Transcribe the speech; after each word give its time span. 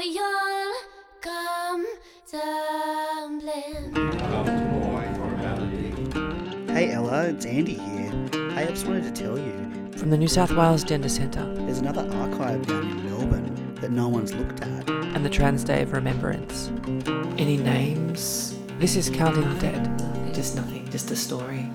we 0.00 0.18
all 0.18 0.72
come 1.20 1.84
tumbling. 2.26 3.94
Hey 6.68 6.90
Ella, 6.92 7.26
it's 7.26 7.44
Andy 7.44 7.74
here. 7.74 8.10
Hey, 8.32 8.64
I 8.64 8.66
just 8.66 8.86
wanted 8.86 9.14
to 9.14 9.22
tell 9.22 9.38
you, 9.38 9.92
From 9.98 10.08
the 10.08 10.16
New 10.16 10.26
South 10.26 10.52
Wales 10.52 10.84
Gender 10.84 11.10
Centre 11.10 11.44
there's 11.66 11.80
another 11.80 12.08
archive 12.14 12.66
down 12.66 12.88
in 12.88 13.04
Melbourne 13.04 13.74
that 13.82 13.90
no 13.90 14.08
one's 14.08 14.32
looked 14.32 14.62
at. 14.62 14.88
and 14.88 15.22
the 15.22 15.28
Trans 15.28 15.64
Day 15.64 15.82
of 15.82 15.92
Remembrance. 15.92 16.70
Any 17.36 17.58
names? 17.58 18.58
This 18.78 18.96
is 18.96 19.10
Counting 19.10 19.46
the 19.52 19.60
Dead. 19.60 20.34
Just 20.34 20.56
nothing, 20.56 20.88
just 20.88 21.10
a 21.10 21.16
story. 21.16 21.68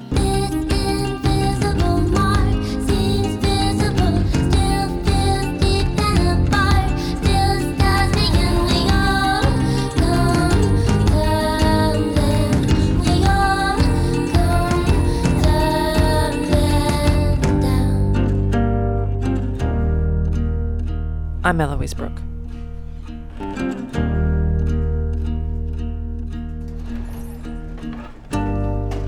I'm 21.46 21.62
Eloise 21.62 21.94
Brook. 21.94 22.24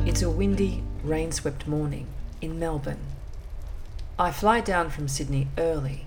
It's 0.06 0.22
a 0.22 0.30
windy, 0.30 0.84
rain 1.04 1.32
swept 1.32 1.68
morning 1.68 2.06
in 2.40 2.60
Melbourne. 2.60 3.00
I 4.20 4.30
fly 4.30 4.62
down 4.62 4.92
from 4.92 5.08
Sydney 5.08 5.48
early. 5.58 6.06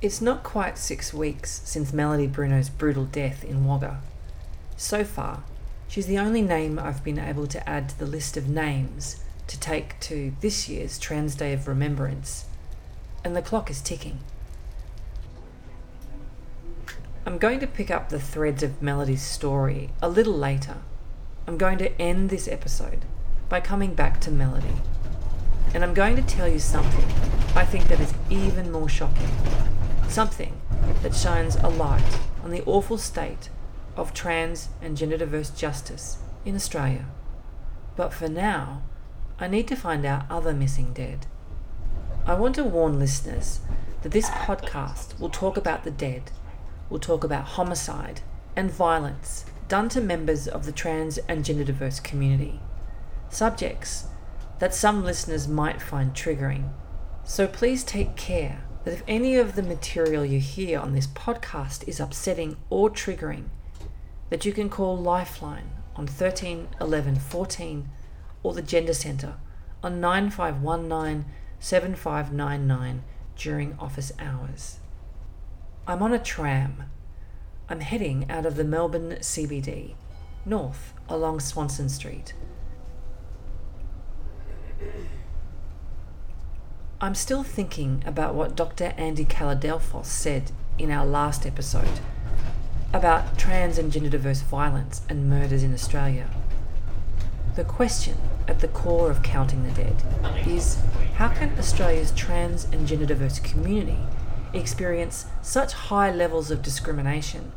It's 0.00 0.22
not 0.22 0.42
quite 0.42 0.78
six 0.78 1.12
weeks 1.12 1.60
since 1.66 1.92
Mhelody 1.92 2.32
Bruno's 2.32 2.70
brutal 2.70 3.04
death 3.04 3.44
in 3.44 3.66
Wagga. 3.66 4.00
So 4.78 5.04
far, 5.04 5.42
she's 5.86 6.06
the 6.06 6.18
only 6.18 6.40
name 6.40 6.78
I've 6.78 7.04
been 7.04 7.18
able 7.18 7.46
to 7.48 7.68
add 7.68 7.90
to 7.90 7.98
the 7.98 8.06
list 8.06 8.38
of 8.38 8.48
names 8.48 9.22
to 9.48 9.60
take 9.60 10.00
to 10.00 10.32
this 10.40 10.66
year's 10.70 10.98
Trans 10.98 11.34
Day 11.34 11.52
of 11.52 11.68
Remembrance, 11.68 12.46
and 13.22 13.36
the 13.36 13.42
clock 13.42 13.70
is 13.70 13.82
ticking. 13.82 14.20
I'm 17.24 17.38
going 17.38 17.60
to 17.60 17.68
pick 17.68 17.88
up 17.88 18.08
the 18.08 18.18
threads 18.18 18.64
of 18.64 18.82
Mhelody's 18.82 19.22
story 19.22 19.90
a 20.02 20.08
little 20.08 20.36
later. 20.36 20.78
I'm 21.46 21.56
going 21.56 21.78
to 21.78 22.02
end 22.02 22.30
this 22.30 22.48
episode 22.48 23.04
by 23.48 23.60
coming 23.60 23.94
back 23.94 24.20
to 24.22 24.30
Mhelody. 24.30 24.78
And 25.72 25.84
I'm 25.84 25.94
going 25.94 26.16
to 26.16 26.22
tell 26.22 26.48
you 26.48 26.58
something 26.58 27.04
I 27.54 27.64
think 27.64 27.86
that 27.86 28.00
is 28.00 28.12
even 28.28 28.72
more 28.72 28.88
shocking. 28.88 29.30
Something 30.08 30.60
that 31.02 31.14
shines 31.14 31.54
a 31.54 31.68
light 31.68 32.18
on 32.42 32.50
the 32.50 32.64
awful 32.66 32.98
state 32.98 33.50
of 33.96 34.12
trans 34.12 34.70
and 34.80 34.96
gender 34.96 35.16
diverse 35.16 35.50
justice 35.50 36.18
in 36.44 36.56
Australia. 36.56 37.06
But 37.94 38.12
for 38.12 38.28
now, 38.28 38.82
I 39.38 39.46
need 39.46 39.68
to 39.68 39.76
find 39.76 40.04
out 40.04 40.24
other 40.28 40.52
missing 40.52 40.92
dead. 40.92 41.26
I 42.26 42.34
want 42.34 42.56
to 42.56 42.64
warn 42.64 42.98
listeners 42.98 43.60
that 44.02 44.10
this 44.10 44.28
podcast 44.28 45.20
will 45.20 45.30
talk 45.30 45.56
about 45.56 45.84
the 45.84 45.92
dead 45.92 46.32
We'll 46.92 47.00
talk 47.00 47.24
about 47.24 47.56
homicide 47.56 48.20
and 48.54 48.70
violence 48.70 49.46
done 49.66 49.88
to 49.88 50.00
members 50.02 50.46
of 50.46 50.66
the 50.66 50.72
trans 50.72 51.16
and 51.26 51.42
gender 51.42 51.64
diverse 51.64 52.00
community. 52.00 52.60
Subjects 53.30 54.08
that 54.58 54.74
some 54.74 55.02
listeners 55.02 55.48
might 55.48 55.80
find 55.80 56.12
triggering. 56.12 56.70
So 57.24 57.46
please 57.46 57.82
take 57.82 58.14
care 58.14 58.64
that 58.84 58.92
if 58.92 59.02
any 59.08 59.36
of 59.36 59.54
the 59.54 59.62
material 59.62 60.22
you 60.22 60.38
hear 60.38 60.78
on 60.78 60.92
this 60.92 61.06
podcast 61.06 61.88
is 61.88 61.98
upsetting 61.98 62.58
or 62.68 62.90
triggering, 62.90 63.44
that 64.28 64.44
you 64.44 64.52
can 64.52 64.68
call 64.68 64.94
Lifeline 64.94 65.70
on 65.96 66.06
13 66.06 66.68
11 66.78 67.16
14 67.16 67.88
or 68.42 68.52
the 68.52 68.60
Gender 68.60 68.92
Centre 68.92 69.36
on 69.82 69.98
9519 69.98 71.24
7599 71.58 73.02
during 73.34 73.78
office 73.78 74.12
hours. 74.18 74.76
I'm 75.84 76.00
on 76.02 76.12
a 76.12 76.18
tram. 76.18 76.84
I'm 77.68 77.80
heading 77.80 78.30
out 78.30 78.44
of 78.44 78.56
the 78.56 78.64
Melbourne 78.64 79.18
CBD, 79.20 79.94
north 80.44 80.92
along 81.08 81.40
Swanston 81.40 81.88
Street. 81.88 82.34
I'm 87.00 87.14
still 87.14 87.42
thinking 87.42 88.02
about 88.06 88.34
what 88.34 88.56
Dr. 88.56 88.94
Andy 88.96 89.24
Kaladelfos 89.24 90.06
said 90.06 90.52
in 90.78 90.90
our 90.90 91.06
last 91.06 91.46
episode 91.46 92.00
about 92.92 93.38
trans 93.38 93.78
and 93.78 93.90
gender 93.90 94.10
diverse 94.10 94.42
violence 94.42 95.00
and 95.08 95.28
murders 95.28 95.62
in 95.62 95.72
Australia. 95.72 96.28
The 97.56 97.64
question 97.64 98.16
at 98.48 98.60
the 98.60 98.68
core 98.68 99.10
of 99.10 99.22
Counting 99.22 99.62
the 99.62 99.70
Dead 99.70 100.02
is 100.46 100.78
how 101.14 101.28
can 101.28 101.58
Australia's 101.58 102.12
trans 102.12 102.64
and 102.66 102.86
gender 102.86 103.06
diverse 103.06 103.38
community 103.38 103.98
experience 104.52 105.26
such 105.42 105.72
high 105.72 106.12
levels 106.12 106.50
of 106.50 106.62
discrimination, 106.62 107.52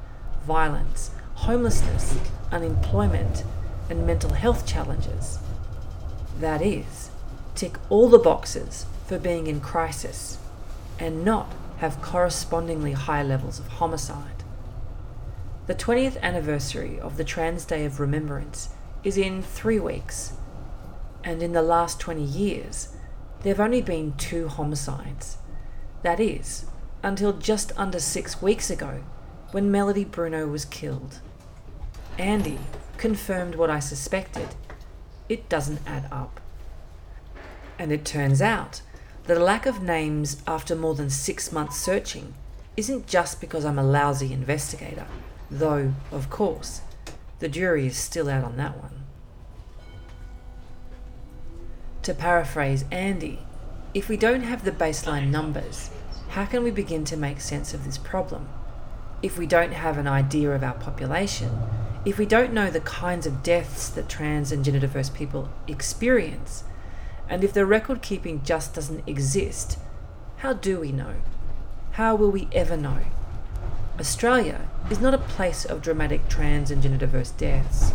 violence, 0.45 1.11
homelessness, 1.35 2.17
unemployment, 2.51 3.43
and 3.89 4.05
mental 4.05 4.33
health 4.33 4.65
challenges? 4.65 5.39
That 6.39 6.61
is, 6.61 7.09
tick 7.55 7.77
all 7.89 8.09
the 8.09 8.19
boxes 8.19 8.85
for 9.07 9.17
being 9.19 9.47
in 9.47 9.61
crisis 9.61 10.37
and 10.99 11.23
not 11.23 11.53
have 11.77 12.01
correspondingly 12.01 12.93
high 12.93 13.23
levels 13.23 13.59
of 13.59 13.67
homicide. 13.67 14.43
The 15.67 15.75
20th 15.75 16.21
anniversary 16.21 16.99
of 16.99 17.17
the 17.17 17.23
Trans 17.23 17.65
Day 17.65 17.85
of 17.85 17.99
Remembrance 17.99 18.69
is 19.03 19.17
in 19.17 19.41
three 19.41 19.79
weeks, 19.79 20.33
and 21.23 21.41
in 21.41 21.53
the 21.53 21.61
last 21.61 21.99
20 21.99 22.23
years, 22.23 22.89
there 23.41 23.53
have 23.53 23.59
only 23.59 23.81
been 23.81 24.13
two 24.17 24.47
homicides. 24.47 25.37
That 26.03 26.19
is, 26.19 26.65
until 27.05 27.33
just 27.33 27.71
under 27.77 27.99
six 27.99 28.41
weeks 28.41 28.71
ago, 28.71 29.03
when 29.51 29.71
Mhelody 29.71 30.09
Bruno 30.09 30.47
was 30.47 30.65
killed. 30.65 31.19
Andy 32.17 32.57
confirmed 32.97 33.53
what 33.53 33.69
I 33.69 33.79
suspected. 33.79 34.47
It 35.29 35.47
doesn't 35.47 35.81
add 35.85 36.07
up. 36.11 36.41
And 37.77 37.91
it 37.91 38.05
turns 38.05 38.41
out 38.41 38.81
that 39.25 39.37
a 39.37 39.43
lack 39.43 39.67
of 39.67 39.83
names 39.83 40.41
after 40.47 40.75
more 40.75 40.95
than 40.95 41.11
six 41.11 41.51
months 41.51 41.77
searching 41.77 42.33
isn't 42.75 43.05
just 43.05 43.39
because 43.39 43.65
I'm 43.65 43.79
a 43.79 43.83
lousy 43.83 44.33
investigator, 44.33 45.05
though, 45.51 45.93
of 46.11 46.31
course, 46.31 46.81
the 47.37 47.47
jury 47.47 47.85
is 47.85 47.97
still 47.97 48.29
out 48.29 48.43
on 48.43 48.57
that 48.57 48.81
one. 48.81 49.03
To 52.01 52.15
paraphrase 52.15 52.83
Andy, 52.89 53.39
if 53.93 54.09
we 54.09 54.17
don't 54.17 54.41
have 54.41 54.65
the 54.65 54.71
baseline 54.71 55.29
numbers, 55.29 55.91
how 56.35 56.43
can 56.43 56.63
we 56.63 56.69
begin 56.71 57.05
to 57.05 57.15
make 57.15 57.39
sense 57.39 57.73
of 57.73 57.85
this 57.85 57.97
problem? 57.97 58.49
If 59.21 59.37
we 59.37 59.47
don't 59.47 59.71
have 59.71 59.97
an 59.97 60.05
idea 60.05 60.51
of 60.51 60.63
our 60.63 60.73
population, 60.73 61.49
if 62.03 62.17
we 62.17 62.25
don't 62.25 62.51
know 62.51 62.69
the 62.69 62.81
kinds 62.81 63.25
of 63.25 63.41
deaths 63.41 63.87
that 63.91 64.09
trans 64.09 64.51
and 64.51 64.65
gender 64.65 64.81
diverse 64.81 65.09
people 65.09 65.47
experience, 65.65 66.65
and 67.29 67.41
if 67.41 67.53
the 67.53 67.65
record 67.65 68.01
keeping 68.01 68.43
just 68.43 68.75
doesn't 68.75 69.07
exist, 69.07 69.79
how 70.39 70.51
do 70.51 70.77
we 70.81 70.91
know? 70.91 71.13
How 71.91 72.15
will 72.15 72.31
we 72.31 72.49
ever 72.51 72.75
know? 72.75 72.99
Australia 73.97 74.67
is 74.91 74.99
not 74.99 75.13
a 75.13 75.19
place 75.19 75.63
of 75.63 75.81
dramatic 75.81 76.27
trans 76.27 76.69
and 76.69 76.83
gender 76.83 76.97
diverse 76.97 77.31
deaths. 77.31 77.93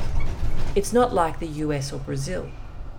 It's 0.75 0.95
not 0.95 1.13
like 1.13 1.41
the 1.41 1.61
US 1.67 1.93
or 1.93 1.99
Brazil, 1.99 2.49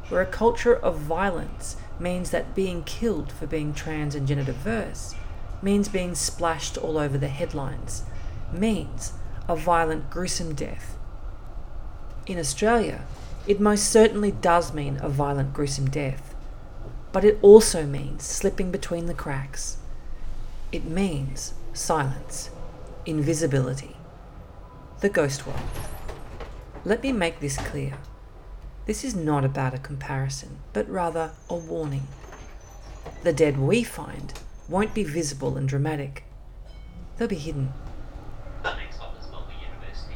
where 0.10 0.22
a 0.22 0.28
culture 0.28 0.76
of 0.76 1.00
violence 1.00 1.78
means 2.00 2.30
that 2.30 2.54
being 2.54 2.84
killed 2.84 3.32
for 3.32 3.48
being 3.48 3.74
trans 3.74 4.14
and 4.14 4.28
gender 4.28 4.44
diverse 4.44 5.16
means 5.62 5.88
being 5.88 6.16
splashed 6.16 6.78
all 6.78 6.98
over 6.98 7.18
the 7.18 7.28
headlines, 7.28 8.04
means 8.52 9.14
a 9.48 9.56
violent, 9.56 10.10
gruesome 10.10 10.56
death. 10.56 10.98
In 12.26 12.38
Australia, 12.38 13.04
it 13.48 13.60
most 13.60 13.90
certainly 13.90 14.32
does 14.32 14.74
mean 14.74 15.00
a 15.02 15.10
violent, 15.10 15.54
gruesome 15.54 15.90
death, 15.90 16.36
but 17.12 17.26
it 17.26 17.40
also 17.42 17.86
means 17.86 18.24
slipping 18.24 18.72
between 18.72 19.08
the 19.08 19.14
cracks. 19.14 19.78
It 20.72 20.86
means 20.86 21.54
silence, 21.74 22.50
invisibility, 23.06 23.96
the 25.02 25.10
ghost 25.10 25.46
world. 25.46 25.60
Let 26.86 27.04
me 27.04 27.12
make 27.12 27.40
this 27.40 27.58
clear. 27.58 27.98
This 28.86 29.04
is 29.04 29.16
not 29.16 29.46
about 29.46 29.74
a 29.74 29.80
comparison, 29.80 30.58
but 30.74 30.90
rather 30.90 31.32
a 31.50 31.56
warning. 31.56 32.08
The 33.24 33.34
dead 33.34 33.60
we 33.60 33.84
find 33.84 34.34
won't 34.72 34.94
be 34.94 35.04
visible 35.04 35.58
and 35.58 35.68
dramatic, 35.68 36.24
they'll 37.18 37.28
be 37.28 37.36
hidden. 37.36 37.74
The 38.64 38.74
next 38.76 38.96
stop 38.96 39.20
is 39.20 39.30
Melbourne 39.30 39.56
University. 39.62 40.16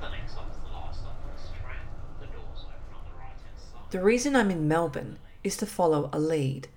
The 0.00 0.08
next 0.08 0.32
stop 0.32 0.50
is 0.50 0.56
the 0.56 0.72
last 0.72 1.00
stop 1.00 1.16
on 1.22 1.36
this 1.36 1.50
tram. 1.62 1.76
The 2.18 2.26
doors 2.26 2.64
open 2.64 2.96
on 2.96 3.04
the 3.04 3.18
right 3.18 3.28
hand 3.28 3.58
side. 3.58 3.90
The 3.90 4.02
reason 4.02 4.34
I'm 4.34 4.50
in 4.50 4.66
Melbourne 4.66 5.18
is 5.44 5.58
to 5.58 5.66
follow 5.66 6.08
a 6.14 6.18
lead. 6.18 6.68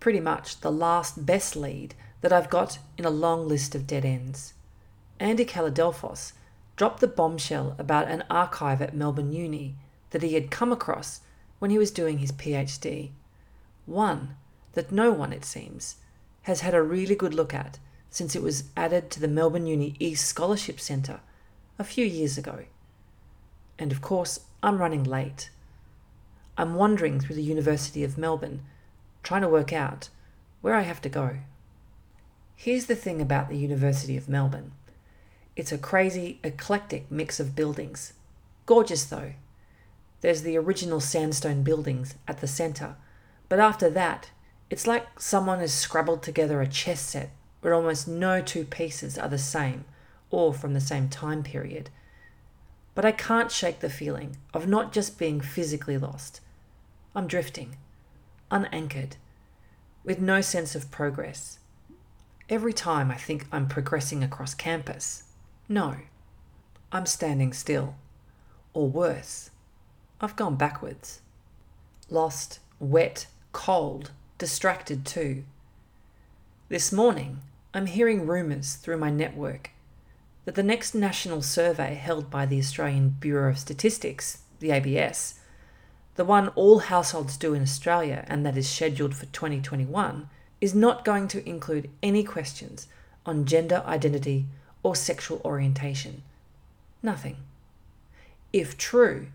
Pretty 0.00 0.20
much 0.20 0.60
the 0.60 0.72
last 0.72 1.26
best 1.26 1.54
lead 1.54 1.94
that 2.22 2.32
I've 2.32 2.48
got 2.48 2.78
in 2.96 3.04
a 3.04 3.10
long 3.10 3.46
list 3.46 3.74
of 3.74 3.86
dead 3.86 4.06
ends. 4.06 4.54
Andy 5.20 5.44
Kaladelfos 5.44 6.32
dropped 6.76 7.00
the 7.00 7.08
bombshell 7.08 7.76
about 7.78 8.08
an 8.08 8.24
archive 8.30 8.80
at 8.80 8.96
Melbourne 8.96 9.32
Uni 9.32 9.76
that 10.10 10.22
he 10.22 10.32
had 10.32 10.50
come 10.50 10.72
across 10.72 11.20
when 11.58 11.70
he 11.70 11.78
was 11.78 11.90
doing 11.90 12.18
his 12.18 12.32
PhD. 12.32 13.10
One 13.84 14.36
that 14.72 14.90
no 14.90 15.12
one, 15.12 15.32
it 15.34 15.44
seems, 15.44 15.96
has 16.42 16.60
had 16.60 16.74
a 16.74 16.82
really 16.82 17.14
good 17.14 17.34
look 17.34 17.54
at 17.54 17.78
since 18.10 18.36
it 18.36 18.42
was 18.42 18.64
added 18.76 19.10
to 19.10 19.20
the 19.20 19.28
Melbourne 19.28 19.66
Uni 19.66 19.96
eScholarship 20.00 20.78
Centre 20.78 21.20
a 21.78 21.84
few 21.84 22.04
years 22.04 22.36
ago. 22.36 22.64
And 23.78 23.90
of 23.90 24.02
course, 24.02 24.40
I'm 24.62 24.78
running 24.78 25.04
late. 25.04 25.50
I'm 26.58 26.74
wandering 26.74 27.20
through 27.20 27.36
the 27.36 27.42
University 27.42 28.04
of 28.04 28.18
Melbourne, 28.18 28.62
trying 29.22 29.42
to 29.42 29.48
work 29.48 29.72
out 29.72 30.10
where 30.60 30.74
I 30.74 30.82
have 30.82 31.00
to 31.02 31.08
go. 31.08 31.38
Here's 32.54 32.86
the 32.86 32.94
thing 32.94 33.20
about 33.20 33.48
the 33.48 33.56
University 33.56 34.16
of 34.16 34.28
Melbourne 34.28 34.72
it's 35.54 35.72
a 35.72 35.78
crazy, 35.78 36.40
eclectic 36.42 37.10
mix 37.10 37.38
of 37.38 37.54
buildings. 37.54 38.14
Gorgeous 38.64 39.04
though. 39.04 39.34
There's 40.22 40.42
the 40.42 40.56
original 40.56 41.00
sandstone 41.00 41.62
buildings 41.62 42.14
at 42.26 42.40
the 42.40 42.46
centre, 42.46 42.96
but 43.48 43.58
after 43.58 43.90
that, 43.90 44.30
it's 44.72 44.86
like 44.86 45.20
someone 45.20 45.58
has 45.58 45.70
scrabbled 45.70 46.22
together 46.22 46.62
a 46.62 46.66
chess 46.66 46.98
set 46.98 47.28
where 47.60 47.74
almost 47.74 48.08
no 48.08 48.40
two 48.40 48.64
pieces 48.64 49.18
are 49.18 49.28
the 49.28 49.36
same 49.36 49.84
or 50.30 50.54
from 50.54 50.72
the 50.72 50.80
same 50.80 51.10
time 51.10 51.42
period. 51.42 51.90
But 52.94 53.04
I 53.04 53.12
can't 53.12 53.50
shake 53.52 53.80
the 53.80 53.90
feeling 53.90 54.38
of 54.54 54.66
not 54.66 54.90
just 54.90 55.18
being 55.18 55.42
physically 55.42 55.98
lost. 55.98 56.40
I'm 57.14 57.26
drifting, 57.26 57.76
unanchored, 58.50 59.16
with 60.04 60.22
no 60.22 60.40
sense 60.40 60.74
of 60.74 60.90
progress. 60.90 61.58
Every 62.48 62.72
time 62.72 63.10
I 63.10 63.16
think 63.16 63.44
I'm 63.52 63.68
progressing 63.68 64.24
across 64.24 64.54
campus, 64.54 65.24
no, 65.68 65.96
I'm 66.90 67.04
standing 67.04 67.52
still. 67.52 67.96
Or 68.72 68.88
worse, 68.88 69.50
I've 70.18 70.34
gone 70.34 70.56
backwards. 70.56 71.20
Lost, 72.08 72.58
wet, 72.80 73.26
cold, 73.52 74.12
distracted 74.42 75.06
too. 75.06 75.44
This 76.68 76.90
morning, 76.90 77.42
I'm 77.72 77.86
hearing 77.86 78.26
rumours 78.26 78.74
through 78.74 78.96
my 78.96 79.08
network 79.08 79.70
that 80.44 80.56
the 80.56 80.64
next 80.64 80.96
national 80.96 81.42
survey 81.42 81.94
held 81.94 82.28
by 82.28 82.44
the 82.44 82.58
Australian 82.58 83.10
Bureau 83.20 83.50
of 83.50 83.58
Statistics, 83.60 84.38
the 84.58 84.72
ABS, 84.72 85.38
the 86.16 86.24
one 86.24 86.48
all 86.56 86.80
households 86.80 87.36
do 87.36 87.54
in 87.54 87.62
Australia 87.62 88.24
and 88.26 88.44
that 88.44 88.56
is 88.56 88.68
scheduled 88.68 89.14
for 89.14 89.26
2021, 89.26 90.28
is 90.60 90.74
not 90.74 91.04
going 91.04 91.28
to 91.28 91.48
include 91.48 91.88
any 92.02 92.24
questions 92.24 92.88
on 93.24 93.44
gender 93.44 93.84
identity 93.86 94.46
or 94.82 94.96
sexual 94.96 95.40
orientation. 95.44 96.24
Nothing. 97.00 97.36
If 98.52 98.76
true, 98.76 99.28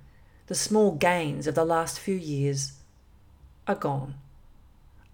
the 0.48 0.54
small 0.54 0.92
gains 0.92 1.48
of 1.48 1.56
the 1.56 1.64
last 1.64 1.98
few 1.98 2.16
years 2.16 2.74
are 3.70 3.76
gone. 3.76 4.16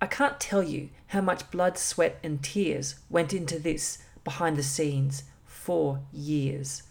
I 0.03 0.05
can't 0.05 0.37
tell 0.37 0.61
you 0.61 0.89
how 1.07 1.21
much 1.21 1.49
blood, 1.49 1.77
sweat, 1.77 2.19
and 2.21 2.43
tears 2.43 2.95
went 3.09 3.31
into 3.31 3.57
this 3.57 3.99
behind 4.25 4.57
the 4.57 4.61
scenes 4.61 5.23
for 5.45 6.01
years. 6.11 6.83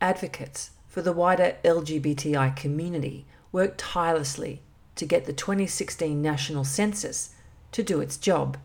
Advocates 0.00 0.70
for 0.86 1.02
the 1.02 1.12
wider 1.12 1.56
LGBTI 1.62 2.56
community 2.56 3.26
worked 3.52 3.76
tirelessly 3.76 4.62
to 4.96 5.04
get 5.04 5.26
the 5.26 5.34
2016 5.34 6.22
national 6.22 6.64
census 6.64 7.34
to 7.72 7.82
do 7.82 8.00
its 8.00 8.16
job. 8.16 8.56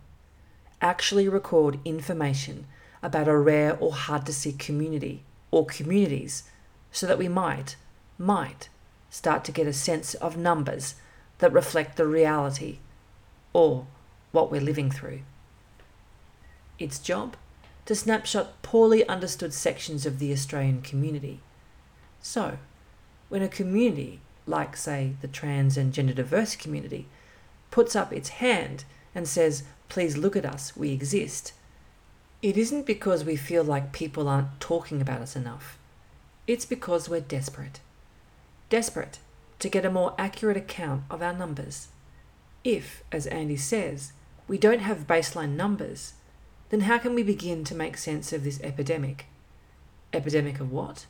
Actually 0.81 1.27
record 1.27 1.77
information 1.83 2.65
about 3.01 3.27
a 3.27 3.37
rare 3.37 3.75
or 3.81 3.91
hard 3.91 4.25
to 4.27 4.33
see 4.33 4.53
community 4.53 5.25
or 5.51 5.65
communities 5.65 6.43
so 6.93 7.05
that 7.05 7.17
we 7.17 7.27
might, 7.27 7.75
might 8.17 8.69
start 9.09 9.43
to 9.43 9.51
get 9.51 9.67
a 9.67 9.73
sense 9.73 10.13
of 10.13 10.37
numbers 10.37 10.95
that 11.39 11.51
reflect 11.51 11.97
the 11.97 12.07
reality 12.07 12.79
or 13.53 13.85
what 14.31 14.51
we're 14.51 14.61
living 14.61 14.91
through. 14.91 15.21
Its 16.79 16.99
job? 16.99 17.35
To 17.85 17.95
snapshot 17.95 18.61
poorly 18.61 19.07
understood 19.07 19.53
sections 19.53 20.05
of 20.05 20.19
the 20.19 20.31
Australian 20.31 20.81
community. 20.81 21.39
So, 22.21 22.57
when 23.29 23.41
a 23.41 23.47
community, 23.47 24.21
like, 24.47 24.77
say, 24.77 25.13
the 25.21 25.27
trans 25.27 25.77
and 25.77 25.93
gender 25.93 26.13
diverse 26.13 26.55
community, 26.55 27.07
puts 27.71 27.95
up 27.95 28.13
its 28.13 28.29
hand 28.29 28.85
and 29.13 29.27
says, 29.27 29.63
Please 29.89 30.17
look 30.17 30.35
at 30.35 30.45
us, 30.45 30.75
we 30.75 30.91
exist, 30.91 31.53
it 32.43 32.57
isn't 32.57 32.85
because 32.85 33.23
we 33.23 33.37
feel 33.37 33.63
like 33.63 33.93
people 33.93 34.27
aren't 34.27 34.59
talking 34.59 35.01
about 35.01 35.21
us 35.21 35.33
enough. 35.33 35.77
It's 36.45 36.65
because 36.65 37.07
we're 37.07 37.21
desperate. 37.21 37.79
Desperate 38.69 39.19
to 39.59 39.69
get 39.69 39.85
a 39.85 39.89
more 39.89 40.13
accurate 40.17 40.57
account 40.57 41.03
of 41.09 41.21
our 41.21 41.31
numbers. 41.31 41.87
If, 42.63 43.03
as 43.11 43.27
Andy 43.27 43.57
says, 43.57 44.13
we 44.47 44.57
don't 44.57 44.79
have 44.79 45.07
baseline 45.07 45.55
numbers, 45.55 46.13
then 46.69 46.81
how 46.81 46.97
can 46.97 47.13
we 47.13 47.23
begin 47.23 47.63
to 47.65 47.75
make 47.75 47.97
sense 47.97 48.33
of 48.33 48.43
this 48.43 48.61
epidemic? 48.61 49.25
Epidemic 50.13 50.59
of 50.59 50.71
what? 50.71 51.05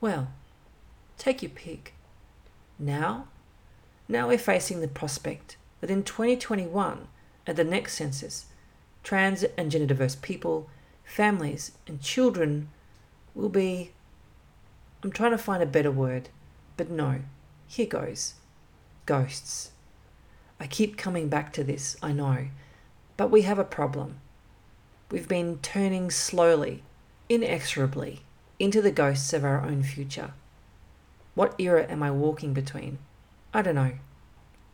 Well, 0.00 0.28
take 1.18 1.42
your 1.42 1.50
pick. 1.50 1.94
Now? 2.78 3.28
Now 4.08 4.28
we're 4.28 4.38
facing 4.38 4.80
the 4.80 4.88
prospect 4.88 5.56
that 5.80 5.90
in 5.90 6.02
2021, 6.02 7.08
at 7.46 7.56
the 7.56 7.64
next 7.64 7.94
census, 7.94 8.46
trans 9.02 9.44
and 9.56 9.70
gender 9.70 9.86
diverse 9.86 10.14
people, 10.14 10.68
families, 11.04 11.72
and 11.86 12.00
children 12.00 12.68
will 13.34 13.48
be. 13.48 13.92
I'm 15.02 15.12
trying 15.12 15.32
to 15.32 15.38
find 15.38 15.62
a 15.62 15.66
better 15.66 15.90
word, 15.90 16.30
but 16.76 16.90
no, 16.90 17.20
here 17.66 17.86
goes 17.86 18.34
ghosts. 19.06 19.72
I 20.60 20.66
keep 20.66 20.96
coming 20.96 21.28
back 21.28 21.52
to 21.54 21.64
this, 21.64 21.96
I 22.02 22.12
know, 22.12 22.48
but 23.16 23.30
we 23.30 23.42
have 23.42 23.58
a 23.58 23.64
problem. 23.64 24.20
We've 25.10 25.28
been 25.28 25.58
turning 25.58 26.10
slowly, 26.10 26.82
inexorably, 27.28 28.22
into 28.58 28.80
the 28.80 28.90
ghosts 28.90 29.32
of 29.32 29.44
our 29.44 29.62
own 29.62 29.82
future. 29.82 30.32
What 31.34 31.54
era 31.58 31.84
am 31.84 32.02
I 32.02 32.10
walking 32.10 32.54
between? 32.54 32.98
I 33.52 33.62
don't 33.62 33.74
know. 33.74 33.92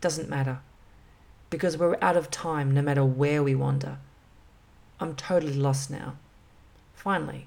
Doesn't 0.00 0.28
matter. 0.28 0.60
Because 1.48 1.76
we're 1.76 1.96
out 2.00 2.16
of 2.16 2.30
time 2.30 2.72
no 2.72 2.82
matter 2.82 3.04
where 3.04 3.42
we 3.42 3.54
wander. 3.54 3.98
I'm 5.00 5.14
totally 5.14 5.54
lost 5.54 5.90
now. 5.90 6.16
Finally, 6.94 7.46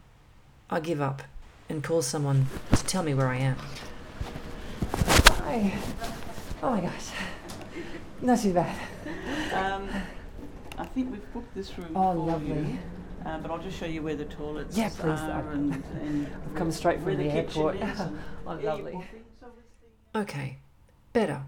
I 0.69 0.79
give 0.79 0.99
up 0.99 1.23
and 1.69 1.83
call 1.83 2.01
someone 2.01 2.47
to 2.75 2.83
tell 2.85 3.03
me 3.03 3.13
where 3.13 3.27
I 3.27 3.37
am. 3.37 3.57
Hi. 4.93 5.73
Oh 6.61 6.71
my 6.71 6.81
gosh. 6.81 7.11
Not 8.23 8.39
too 8.39 8.53
bad. 8.53 8.75
Um, 9.53 9.89
I 10.77 10.85
think 10.85 11.11
we've 11.11 11.33
booked 11.33 11.53
this 11.53 11.77
room 11.77 11.91
Oh, 11.95 12.13
for 12.13 12.17
lovely. 12.31 12.47
you. 12.49 12.79
Uh, 13.25 13.37
but 13.39 13.51
I'll 13.51 13.59
just 13.61 13.77
show 13.77 13.85
you 13.85 14.01
where 14.01 14.15
the 14.15 14.25
toilets 14.25 14.75
Yeah, 14.77 14.89
please, 14.89 15.19
are 15.19 15.31
I- 15.49 15.53
and, 15.53 15.73
and 16.01 16.27
I've 16.27 16.55
come 16.55 16.71
straight 16.71 17.01
from 17.01 17.17
the 17.17 17.23
kitchen 17.23 17.37
airport. 17.61 17.77
Oh, 18.45 18.55
lovely. 18.55 18.93
walking, 18.93 19.23
so 19.39 19.47
it's 19.57 19.67
the- 20.13 20.19
Okay, 20.19 20.57
better. 21.13 21.43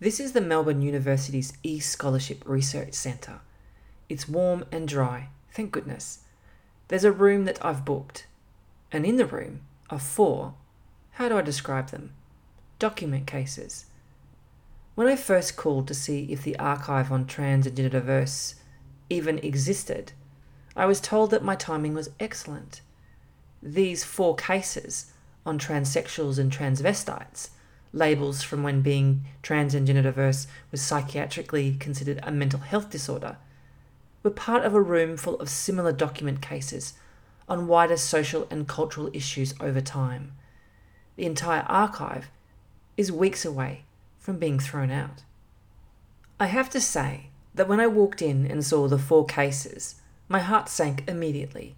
This 0.00 0.20
is 0.20 0.32
the 0.32 0.40
Melbourne 0.40 0.80
University's 0.82 1.52
E 1.64 1.80
Scholarship 1.80 2.42
Research 2.46 2.94
Centre. 2.94 3.40
It's 4.08 4.28
warm 4.28 4.64
and 4.70 4.86
dry, 4.86 5.28
thank 5.52 5.72
goodness. 5.72 6.20
There's 6.86 7.02
a 7.04 7.10
room 7.12 7.44
that 7.46 7.64
I've 7.64 7.84
booked, 7.84 8.26
and 8.92 9.04
in 9.04 9.16
the 9.16 9.26
room 9.26 9.62
are 9.90 9.98
four, 9.98 10.54
how 11.12 11.28
do 11.28 11.36
I 11.36 11.42
describe 11.42 11.88
them? 11.90 12.12
Document 12.78 13.26
cases. 13.26 13.86
When 14.98 15.06
I 15.06 15.14
first 15.14 15.54
called 15.54 15.86
to 15.86 15.94
see 15.94 16.26
if 16.28 16.42
the 16.42 16.58
archive 16.58 17.12
on 17.12 17.24
trans 17.26 17.68
and 17.68 17.76
gender 17.76 18.00
diverse 18.00 18.56
even 19.08 19.38
existed, 19.38 20.10
I 20.74 20.86
was 20.86 21.00
told 21.00 21.30
that 21.30 21.44
my 21.44 21.54
timing 21.54 21.94
was 21.94 22.10
excellent. 22.18 22.80
These 23.62 24.02
four 24.02 24.34
cases 24.34 25.12
on 25.46 25.56
transsexuals 25.56 26.36
and 26.36 26.50
transvestites, 26.50 27.50
labels 27.92 28.42
from 28.42 28.64
when 28.64 28.80
being 28.82 29.24
trans 29.40 29.72
and 29.72 29.86
gender 29.86 30.02
diverse 30.02 30.48
was 30.72 30.80
psychiatrically 30.80 31.78
considered 31.78 32.18
a 32.24 32.32
mental 32.32 32.58
health 32.58 32.90
disorder, 32.90 33.36
were 34.24 34.30
part 34.30 34.64
of 34.64 34.74
a 34.74 34.82
room 34.82 35.16
full 35.16 35.36
of 35.36 35.48
similar 35.48 35.92
document 35.92 36.42
cases 36.42 36.94
on 37.48 37.68
wider 37.68 37.96
social 37.96 38.48
and 38.50 38.66
cultural 38.66 39.10
issues 39.12 39.54
over 39.60 39.80
time. 39.80 40.32
The 41.14 41.26
entire 41.26 41.62
archive 41.68 42.30
is 42.96 43.12
weeks 43.12 43.44
away 43.44 43.84
from 44.28 44.38
being 44.38 44.58
thrown 44.58 44.90
out. 44.90 45.22
I 46.38 46.48
have 46.48 46.68
to 46.70 46.82
say 46.82 47.30
that 47.54 47.66
when 47.66 47.80
I 47.80 47.86
walked 47.86 48.20
in 48.20 48.44
and 48.44 48.62
saw 48.62 48.86
the 48.86 48.98
four 48.98 49.24
cases, 49.24 50.02
my 50.28 50.40
heart 50.40 50.68
sank 50.68 51.02
immediately. 51.08 51.76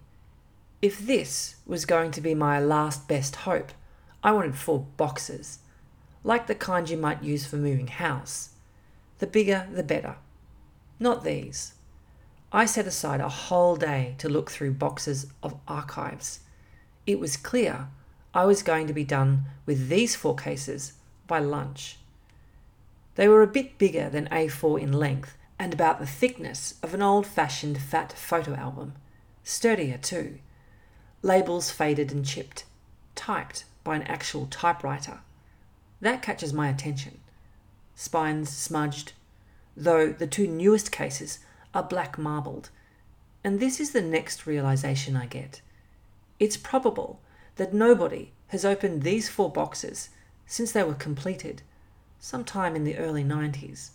If 0.81 0.99
this 0.99 1.55
was 1.65 1.85
going 1.85 2.11
to 2.11 2.19
be 2.19 2.35
my 2.35 2.59
last 2.59 3.07
best 3.07 3.37
hope, 3.47 3.71
I 4.21 4.33
wanted 4.33 4.57
four 4.57 4.85
boxes, 4.97 5.59
like 6.25 6.47
the 6.47 6.53
kind 6.53 6.89
you 6.89 6.97
might 6.97 7.23
use 7.23 7.45
for 7.45 7.55
moving 7.55 7.87
house. 7.87 8.49
The 9.19 9.27
bigger, 9.27 9.69
the 9.71 9.81
better. 9.81 10.17
Not 10.99 11.23
these. 11.23 11.75
I 12.51 12.65
set 12.65 12.85
aside 12.85 13.21
a 13.21 13.29
whole 13.29 13.77
day 13.77 14.15
to 14.17 14.27
look 14.27 14.51
through 14.51 14.73
boxes 14.73 15.27
of 15.41 15.57
archives. 15.69 16.41
It 17.07 17.17
was 17.17 17.37
clear 17.37 17.87
I 18.33 18.43
was 18.43 18.61
going 18.61 18.87
to 18.87 18.93
be 18.93 19.05
done 19.05 19.45
with 19.65 19.87
these 19.87 20.17
four 20.17 20.35
cases 20.35 20.95
by 21.27 21.39
lunch. 21.39 21.95
They 23.15 23.27
were 23.27 23.41
a 23.41 23.47
bit 23.47 23.77
bigger 23.77 24.09
than 24.09 24.27
A4 24.29 24.81
in 24.81 24.93
length 24.93 25.37
and 25.59 25.73
about 25.73 25.99
the 25.99 26.07
thickness 26.07 26.75
of 26.81 26.93
an 26.93 27.01
old 27.01 27.27
fashioned 27.27 27.79
fat 27.79 28.13
photo 28.13 28.55
album. 28.55 28.93
Sturdier, 29.43 29.97
too. 29.97 30.39
Labels 31.21 31.69
faded 31.69 32.11
and 32.11 32.25
chipped, 32.25 32.65
typed 33.15 33.65
by 33.83 33.95
an 33.95 34.03
actual 34.03 34.47
typewriter. 34.47 35.19
That 35.99 36.21
catches 36.21 36.51
my 36.53 36.67
attention. 36.67 37.19
Spines 37.95 38.49
smudged, 38.49 39.13
though 39.77 40.11
the 40.11 40.25
two 40.25 40.47
newest 40.47 40.91
cases 40.91 41.39
are 41.73 41.83
black 41.83 42.17
marbled. 42.17 42.69
And 43.43 43.59
this 43.59 43.79
is 43.79 43.91
the 43.91 44.01
next 44.01 44.47
realization 44.47 45.15
I 45.15 45.25
get. 45.27 45.61
It's 46.39 46.57
probable 46.57 47.19
that 47.57 47.73
nobody 47.73 48.31
has 48.47 48.65
opened 48.65 49.03
these 49.03 49.29
four 49.29 49.51
boxes 49.51 50.09
since 50.47 50.71
they 50.71 50.83
were 50.83 50.95
completed, 50.95 51.61
sometime 52.21 52.75
in 52.75 52.83
the 52.83 52.97
early 52.97 53.23
90s. 53.23 53.89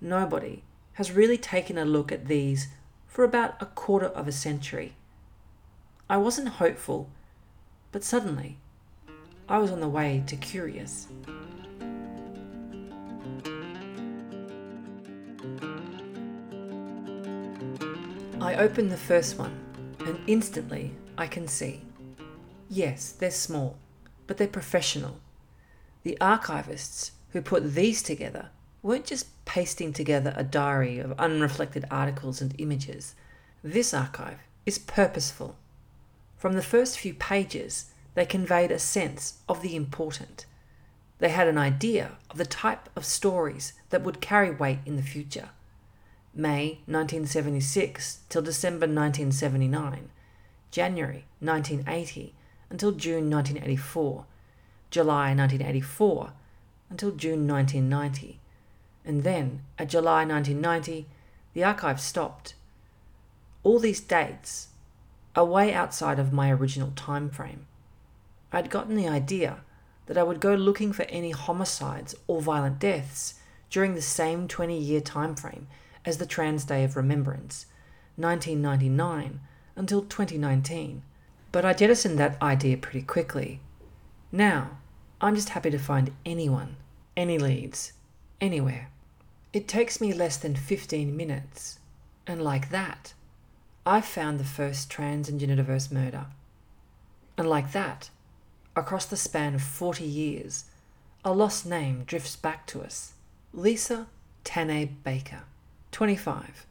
Nobody 0.00 0.64
has 0.94 1.12
really 1.12 1.38
taken 1.38 1.78
a 1.78 1.84
look 1.84 2.10
at 2.10 2.26
these 2.26 2.66
for 3.06 3.22
about 3.24 3.54
a 3.62 3.66
quarter 3.66 4.08
of 4.08 4.26
a 4.26 4.32
century. 4.32 4.96
I 6.10 6.16
wasn't 6.16 6.48
hopeful, 6.48 7.08
but 7.92 8.02
suddenly 8.02 8.58
I 9.48 9.58
was 9.58 9.70
on 9.70 9.80
the 9.80 9.88
way 9.88 10.24
to 10.26 10.36
curious. 10.36 11.06
I 18.40 18.56
open 18.56 18.88
the 18.88 18.96
first 18.96 19.38
one, 19.38 19.56
and 20.00 20.18
instantly 20.26 20.92
I 21.16 21.28
can 21.28 21.46
see. 21.46 21.82
Yes, 22.68 23.12
they're 23.12 23.30
small, 23.30 23.78
but 24.26 24.38
they're 24.38 24.48
professional. 24.48 25.20
The 26.02 26.18
archivists 26.20 27.12
who 27.34 27.42
put 27.42 27.74
these 27.74 28.00
together 28.00 28.48
weren't 28.80 29.06
just 29.06 29.26
pasting 29.44 29.92
together 29.92 30.32
a 30.36 30.44
diary 30.44 31.00
of 31.00 31.18
unreflected 31.18 31.84
articles 31.90 32.40
and 32.40 32.54
images. 32.58 33.16
This 33.62 33.92
archive 33.92 34.38
is 34.64 34.78
purposeful. 34.78 35.56
From 36.36 36.52
the 36.52 36.62
first 36.62 36.96
few 36.96 37.12
pages, 37.12 37.86
they 38.14 38.24
conveyed 38.24 38.70
a 38.70 38.78
sense 38.78 39.40
of 39.48 39.62
the 39.62 39.74
important. 39.74 40.46
They 41.18 41.30
had 41.30 41.48
an 41.48 41.58
idea 41.58 42.12
of 42.30 42.38
the 42.38 42.44
type 42.44 42.88
of 42.94 43.04
stories 43.04 43.72
that 43.90 44.02
would 44.04 44.20
carry 44.20 44.52
weight 44.52 44.78
in 44.86 44.94
the 44.94 45.02
future. 45.02 45.48
May 46.32 46.78
1976 46.86 48.20
till 48.28 48.42
December 48.42 48.86
1979, 48.86 50.10
January 50.70 51.24
1980 51.40 52.32
until 52.70 52.92
June 52.92 53.28
1984, 53.28 54.24
July 54.92 55.34
1984 55.34 56.32
until 56.94 57.10
June 57.10 57.48
1990, 57.48 58.38
and 59.04 59.24
then 59.24 59.62
at 59.80 59.88
July 59.88 60.24
1990 60.24 61.08
the 61.52 61.64
archive 61.64 62.00
stopped. 62.00 62.54
All 63.64 63.80
these 63.80 64.00
dates 64.00 64.68
are 65.34 65.44
way 65.44 65.74
outside 65.74 66.20
of 66.20 66.32
my 66.32 66.52
original 66.52 66.92
time 66.94 67.30
frame. 67.30 67.66
I'd 68.52 68.70
gotten 68.70 68.94
the 68.94 69.08
idea 69.08 69.64
that 70.06 70.16
I 70.16 70.22
would 70.22 70.38
go 70.38 70.54
looking 70.54 70.92
for 70.92 71.02
any 71.06 71.32
homicides 71.32 72.14
or 72.28 72.40
violent 72.40 72.78
deaths 72.78 73.40
during 73.70 73.96
the 73.96 74.02
same 74.02 74.46
20 74.46 74.78
year 74.78 75.00
time 75.00 75.34
frame 75.34 75.66
as 76.04 76.18
the 76.18 76.26
Trans 76.26 76.64
Day 76.64 76.84
of 76.84 76.94
Remembrance, 76.94 77.66
1999 78.14 79.40
until 79.74 80.02
2019. 80.02 81.02
But 81.50 81.64
I 81.64 81.72
jettisoned 81.72 82.20
that 82.20 82.40
idea 82.40 82.76
pretty 82.76 83.02
quickly. 83.02 83.58
Now, 84.30 84.78
I'm 85.20 85.34
just 85.34 85.48
happy 85.48 85.70
to 85.70 85.78
find 85.78 86.12
anyone, 86.24 86.76
any 87.16 87.38
leads, 87.38 87.92
anywhere. 88.40 88.90
It 89.52 89.68
takes 89.68 90.00
me 90.00 90.12
less 90.12 90.36
than 90.36 90.56
15 90.56 91.16
minutes, 91.16 91.78
and 92.26 92.42
like 92.42 92.70
that, 92.70 93.14
I've 93.86 94.04
found 94.04 94.40
the 94.40 94.44
first 94.44 94.90
trans 94.90 95.28
and 95.28 95.38
gender 95.38 95.56
diverse 95.56 95.90
murder. 95.90 96.26
And 97.36 97.48
like 97.48 97.72
that, 97.72 98.10
across 98.74 99.06
the 99.06 99.16
span 99.16 99.54
of 99.54 99.62
40 99.62 100.04
years, 100.04 100.64
a 101.24 101.32
lost 101.32 101.66
name 101.66 102.04
drifts 102.04 102.36
back 102.36 102.66
to 102.68 102.82
us 102.82 103.12
Lisa 103.52 104.08
Tane 104.42 104.96
Baker, 105.04 105.42
25, 105.92 106.66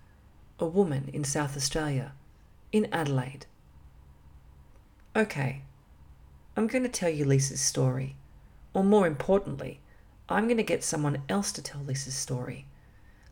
a 0.59 0.65
woman 0.65 1.09
in 1.13 1.23
South 1.23 1.55
Australia, 1.55 2.13
in 2.71 2.88
Adelaide. 2.91 3.45
Okay, 5.15 5.62
I'm 6.57 6.67
going 6.67 6.83
to 6.83 6.89
tell 6.89 7.09
you 7.09 7.25
Lisa's 7.25 7.62
story, 7.62 8.15
or 8.73 8.83
more 8.83 9.07
importantly, 9.07 9.79
I'm 10.33 10.45
going 10.45 10.57
to 10.57 10.63
get 10.63 10.83
someone 10.83 11.21
else 11.29 11.51
to 11.51 11.61
tell 11.61 11.81
Lisa's 11.81 12.15
story. 12.15 12.65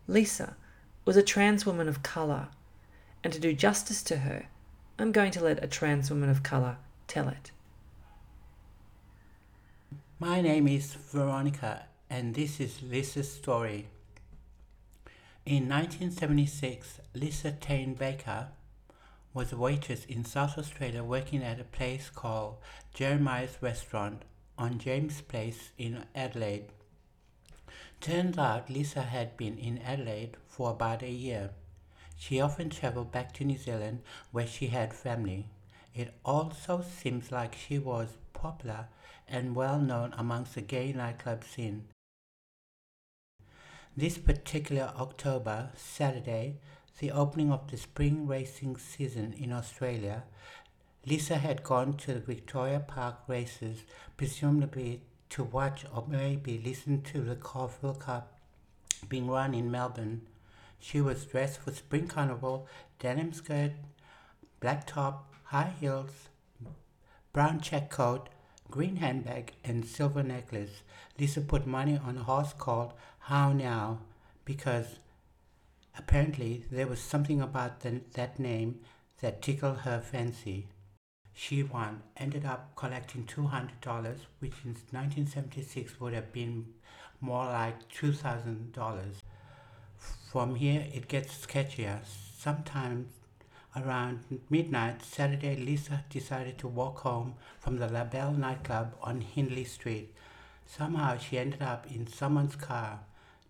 Lisa 0.08 0.56
was 1.04 1.18
a 1.18 1.24
trans 1.24 1.66
woman 1.66 1.90
of 1.90 2.04
colour, 2.04 2.50
and 3.24 3.34
to 3.34 3.40
do 3.40 3.54
justice 3.54 4.04
to 4.04 4.18
her, 4.18 4.46
I'm 5.00 5.12
going 5.12 5.32
to 5.32 5.44
let 5.44 5.64
a 5.64 5.68
trans 5.68 6.12
woman 6.12 6.30
of 6.30 6.44
colour 6.44 6.78
tell 7.08 7.28
it. 7.28 7.50
My 10.20 10.42
name 10.42 10.68
is 10.68 10.94
Veronica, 10.94 11.86
and 12.08 12.36
this 12.36 12.60
is 12.60 12.84
Lisa's 12.84 13.32
story. 13.32 13.88
In 15.44 15.68
1976, 15.68 17.00
Lisa 17.16 17.52
Tane 17.52 17.96
Baker 17.96 18.50
was 19.34 19.52
a 19.52 19.58
waitress 19.58 20.06
in 20.06 20.24
South 20.24 20.56
Australia 20.56 21.04
working 21.04 21.42
at 21.42 21.60
a 21.60 21.64
place 21.64 22.12
called 22.14 22.58
Jeremiah's 22.94 23.58
Restaurant 23.60 24.22
on 24.56 24.78
James 24.78 25.22
Place 25.22 25.72
in 25.80 26.04
Adelaide. 26.14 26.66
Turns 28.02 28.40
out 28.40 28.68
Lisa 28.68 29.04
had 29.04 29.38
been 29.38 29.60
in 29.60 29.78
Adelaide 29.78 30.36
for 30.48 30.72
about 30.72 31.04
a 31.04 31.12
year. 31.12 31.52
She 32.18 32.42
often 32.42 32.72
traveled 32.72 33.12
back 33.12 33.32
to 33.34 33.46
New 33.46 33.60
Zealand 33.60 34.02
where 34.32 34.48
she 34.48 34.68
had 34.68 34.92
family. 34.92 35.50
It 35.94 36.12
also 36.26 36.82
seems 36.82 37.32
like 37.32 37.54
she 37.54 37.78
was 37.78 38.18
popular 38.34 38.88
and 39.28 39.56
well 39.56 39.80
known 39.80 40.16
amongst 40.18 40.56
the 40.56 40.62
gay 40.62 40.92
nightclub 40.94 41.44
scene. 41.44 41.90
This 43.96 44.18
particular 44.18 44.92
October, 44.98 45.70
Saturday, 45.76 46.58
the 46.98 47.12
opening 47.12 47.52
of 47.52 47.70
the 47.70 47.78
spring 47.78 48.26
racing 48.26 48.78
season 48.78 49.32
in 49.34 49.54
Australia, 49.54 50.24
Lisa 51.06 51.36
had 51.36 51.62
gone 51.62 51.94
to 51.98 52.16
the 52.16 52.20
Victoria 52.20 52.80
Park 52.80 53.18
races, 53.28 53.84
presumably 54.18 55.04
to 55.32 55.44
watch 55.44 55.86
or 55.96 56.06
maybe 56.08 56.62
listen 56.64 57.02
to 57.02 57.22
the 57.22 57.36
Caulfield 57.36 58.00
Cup 58.00 58.38
being 59.08 59.28
run 59.28 59.54
in 59.54 59.72
Melbourne. 59.72 60.22
She 60.80 61.02
was 61.02 61.26
dressed 61.26 61.60
for 61.60 61.72
spring 61.72 62.08
carnival, 62.08 62.68
denim 63.00 63.34
skirt, 63.34 63.72
black 64.60 64.86
top, 64.86 65.34
high 65.46 65.74
heels, 65.80 66.30
brown 67.34 67.62
check 67.62 67.90
coat, 67.90 68.30
green 68.70 68.98
handbag, 68.98 69.54
and 69.64 69.86
silver 69.86 70.24
necklace. 70.24 70.82
Lisa 71.20 71.42
put 71.42 71.66
money 71.66 72.00
on 72.04 72.18
a 72.18 72.24
horse 72.24 72.54
called 72.54 72.94
How 73.20 73.54
Now 73.54 74.00
because 74.44 75.00
apparently 75.98 76.66
there 76.72 76.88
was 76.88 77.00
something 77.00 77.42
about 77.42 77.82
the, 77.82 78.02
that 78.14 78.40
name 78.40 78.80
that 79.22 79.42
tickled 79.42 79.80
her 79.80 80.02
fancy. 80.02 80.68
She 81.34 81.64
won, 81.64 82.04
ended 82.18 82.46
up 82.46 82.76
collecting 82.76 83.26
$200, 83.26 84.18
which 84.40 84.54
in 84.64 84.76
1976 84.92 86.00
would 86.00 86.14
have 86.14 86.32
been 86.32 86.74
more 87.20 87.46
like 87.46 87.90
$2,000. 87.92 89.14
From 90.32 90.56
here, 90.56 90.86
it 90.94 91.08
gets 91.08 91.46
sketchier. 91.46 92.00
Sometimes 92.38 93.08
around 93.76 94.42
midnight 94.50 95.04
Saturday, 95.04 95.56
Lisa 95.56 96.04
decided 96.10 96.58
to 96.58 96.68
walk 96.68 97.00
home 97.00 97.36
from 97.60 97.78
the 97.78 97.88
La 97.88 98.04
Belle 98.04 98.34
nightclub 98.34 98.96
on 99.02 99.22
Hindley 99.22 99.64
Street. 99.64 100.14
Somehow 100.66 101.18
she 101.18 101.38
ended 101.38 101.62
up 101.62 101.86
in 101.90 102.08
someone's 102.08 102.56
car, 102.56 103.00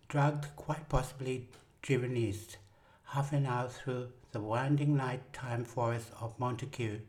drugged, 0.08 0.54
quite 0.56 0.88
possibly 0.88 1.48
driven 1.80 2.16
east, 2.16 2.58
half 3.06 3.32
an 3.32 3.46
hour 3.46 3.68
through 3.68 4.08
the 4.32 4.40
winding 4.40 4.96
nighttime 4.96 5.64
forest 5.64 6.10
of 6.20 6.38
Montacute. 6.38 7.02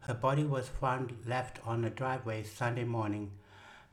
Her 0.00 0.14
body 0.14 0.44
was 0.44 0.68
found 0.68 1.14
left 1.26 1.58
on 1.66 1.84
a 1.84 1.90
driveway 1.90 2.42
Sunday 2.42 2.84
morning, 2.84 3.32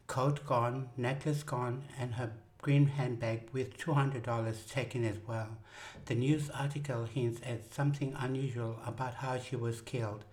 coat 0.08 0.46
gone, 0.46 0.90
necklace 0.96 1.44
gone, 1.44 1.84
and 2.00 2.16
her 2.16 2.32
green 2.62 2.88
handbag 2.88 3.50
with 3.52 3.78
$200 3.78 4.70
taken 4.70 5.04
as 5.04 5.18
well. 5.28 5.58
The 6.06 6.16
news 6.16 6.50
article 6.50 7.06
hints 7.06 7.42
at 7.46 7.74
something 7.74 8.16
unusual 8.18 8.80
about 8.86 9.16
how 9.16 9.38
she 9.38 9.56
was 9.56 9.82
killed. 9.82 10.24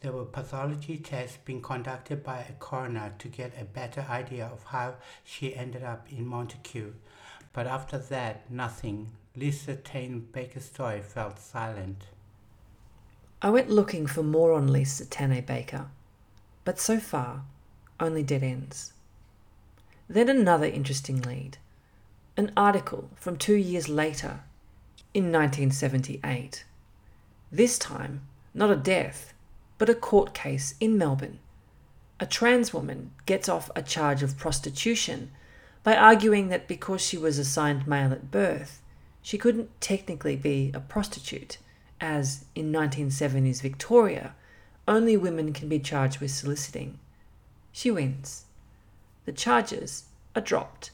There 0.00 0.12
were 0.12 0.24
pathology 0.24 0.98
tests 0.98 1.38
being 1.44 1.62
conducted 1.62 2.24
by 2.24 2.40
a 2.40 2.52
coroner 2.54 3.14
to 3.18 3.28
get 3.28 3.52
a 3.60 3.64
better 3.64 4.04
idea 4.10 4.46
of 4.46 4.64
how 4.64 4.96
she 5.22 5.54
ended 5.54 5.84
up 5.84 6.08
in 6.10 6.26
Montacute. 6.26 6.94
But 7.52 7.68
after 7.68 7.98
that, 7.98 8.50
nothing. 8.50 9.12
Lisa 9.36 9.76
Tane 9.76 10.26
Baker's 10.32 10.64
story 10.64 11.00
fell 11.00 11.36
silent. 11.36 12.06
I 13.44 13.50
went 13.50 13.68
looking 13.68 14.06
for 14.06 14.22
more 14.22 14.52
on 14.52 14.72
Lisa 14.72 15.04
Tane 15.04 15.44
Baker, 15.44 15.86
but 16.64 16.78
so 16.78 17.00
far, 17.00 17.42
only 17.98 18.22
dead 18.22 18.44
ends. 18.44 18.92
Then 20.08 20.28
another 20.28 20.66
interesting 20.66 21.20
lead 21.22 21.58
an 22.36 22.52
article 22.56 23.10
from 23.16 23.36
two 23.36 23.56
years 23.56 23.88
later, 23.88 24.40
in 25.12 25.24
1978. 25.24 26.64
This 27.50 27.78
time, 27.78 28.22
not 28.54 28.70
a 28.70 28.76
death, 28.76 29.34
but 29.76 29.90
a 29.90 29.94
court 29.94 30.32
case 30.32 30.74
in 30.80 30.96
Melbourne. 30.96 31.38
A 32.20 32.26
trans 32.26 32.72
woman 32.72 33.10
gets 33.26 33.48
off 33.48 33.70
a 33.74 33.82
charge 33.82 34.22
of 34.22 34.38
prostitution 34.38 35.30
by 35.82 35.96
arguing 35.96 36.48
that 36.48 36.68
because 36.68 37.02
she 37.02 37.18
was 37.18 37.38
assigned 37.38 37.86
male 37.86 38.12
at 38.12 38.30
birth, 38.30 38.80
she 39.20 39.36
couldn't 39.36 39.80
technically 39.80 40.36
be 40.36 40.70
a 40.72 40.80
prostitute, 40.80 41.58
as 42.02 42.44
in 42.56 42.72
1970s 42.72 43.62
Victoria, 43.62 44.34
only 44.88 45.16
women 45.16 45.52
can 45.52 45.68
be 45.68 45.78
charged 45.78 46.18
with 46.18 46.32
soliciting. 46.32 46.98
She 47.70 47.92
wins. 47.92 48.44
The 49.24 49.32
charges 49.32 50.06
are 50.34 50.42
dropped. 50.42 50.90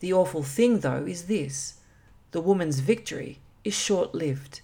The 0.00 0.12
awful 0.12 0.42
thing, 0.42 0.80
though, 0.80 1.06
is 1.06 1.24
this 1.24 1.78
the 2.32 2.42
woman's 2.42 2.80
victory 2.80 3.38
is 3.64 3.72
short 3.72 4.14
lived. 4.14 4.60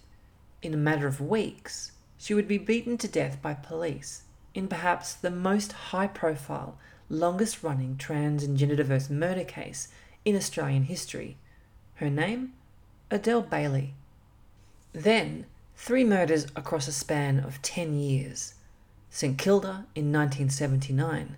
In 0.61 0.73
a 0.73 0.77
matter 0.77 1.07
of 1.07 1.19
weeks, 1.19 1.93
she 2.15 2.35
would 2.35 2.47
be 2.47 2.59
beaten 2.59 2.97
to 2.99 3.07
death 3.07 3.41
by 3.41 3.55
police 3.55 4.23
in 4.53 4.67
perhaps 4.67 5.13
the 5.15 5.31
most 5.31 5.71
high 5.71 6.07
profile, 6.07 6.77
longest 7.09 7.63
running 7.63 7.97
trans 7.97 8.43
and 8.43 8.55
gender 8.55 8.75
diverse 8.75 9.09
murder 9.09 9.43
case 9.43 9.87
in 10.23 10.35
Australian 10.35 10.83
history. 10.83 11.37
Her 11.95 12.11
name? 12.11 12.53
Adele 13.09 13.41
Bailey. 13.41 13.95
Then, 14.93 15.47
three 15.75 16.03
murders 16.03 16.45
across 16.55 16.87
a 16.87 16.91
span 16.91 17.39
of 17.39 17.61
10 17.63 17.95
years 17.95 18.53
St 19.09 19.37
Kilda 19.37 19.85
in 19.95 20.11
1979, 20.11 21.35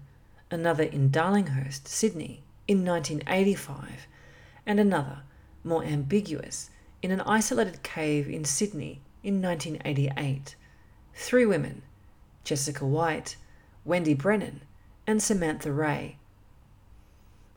another 0.52 0.84
in 0.84 1.10
Darlinghurst, 1.10 1.88
Sydney 1.88 2.44
in 2.68 2.86
1985, 2.86 4.08
and 4.66 4.80
another, 4.80 5.20
more 5.64 5.84
ambiguous, 5.84 6.70
in 7.02 7.12
an 7.12 7.22
isolated 7.22 7.82
cave 7.82 8.30
in 8.30 8.44
Sydney 8.44 9.02
in 9.24 9.42
1988. 9.42 10.56
Three 11.14 11.46
women 11.46 11.82
Jessica 12.44 12.86
White, 12.86 13.38
Wendy 13.86 14.14
Brennan, 14.14 14.62
and 15.08 15.24
Samantha 15.24 15.72
Ray. 15.72 16.18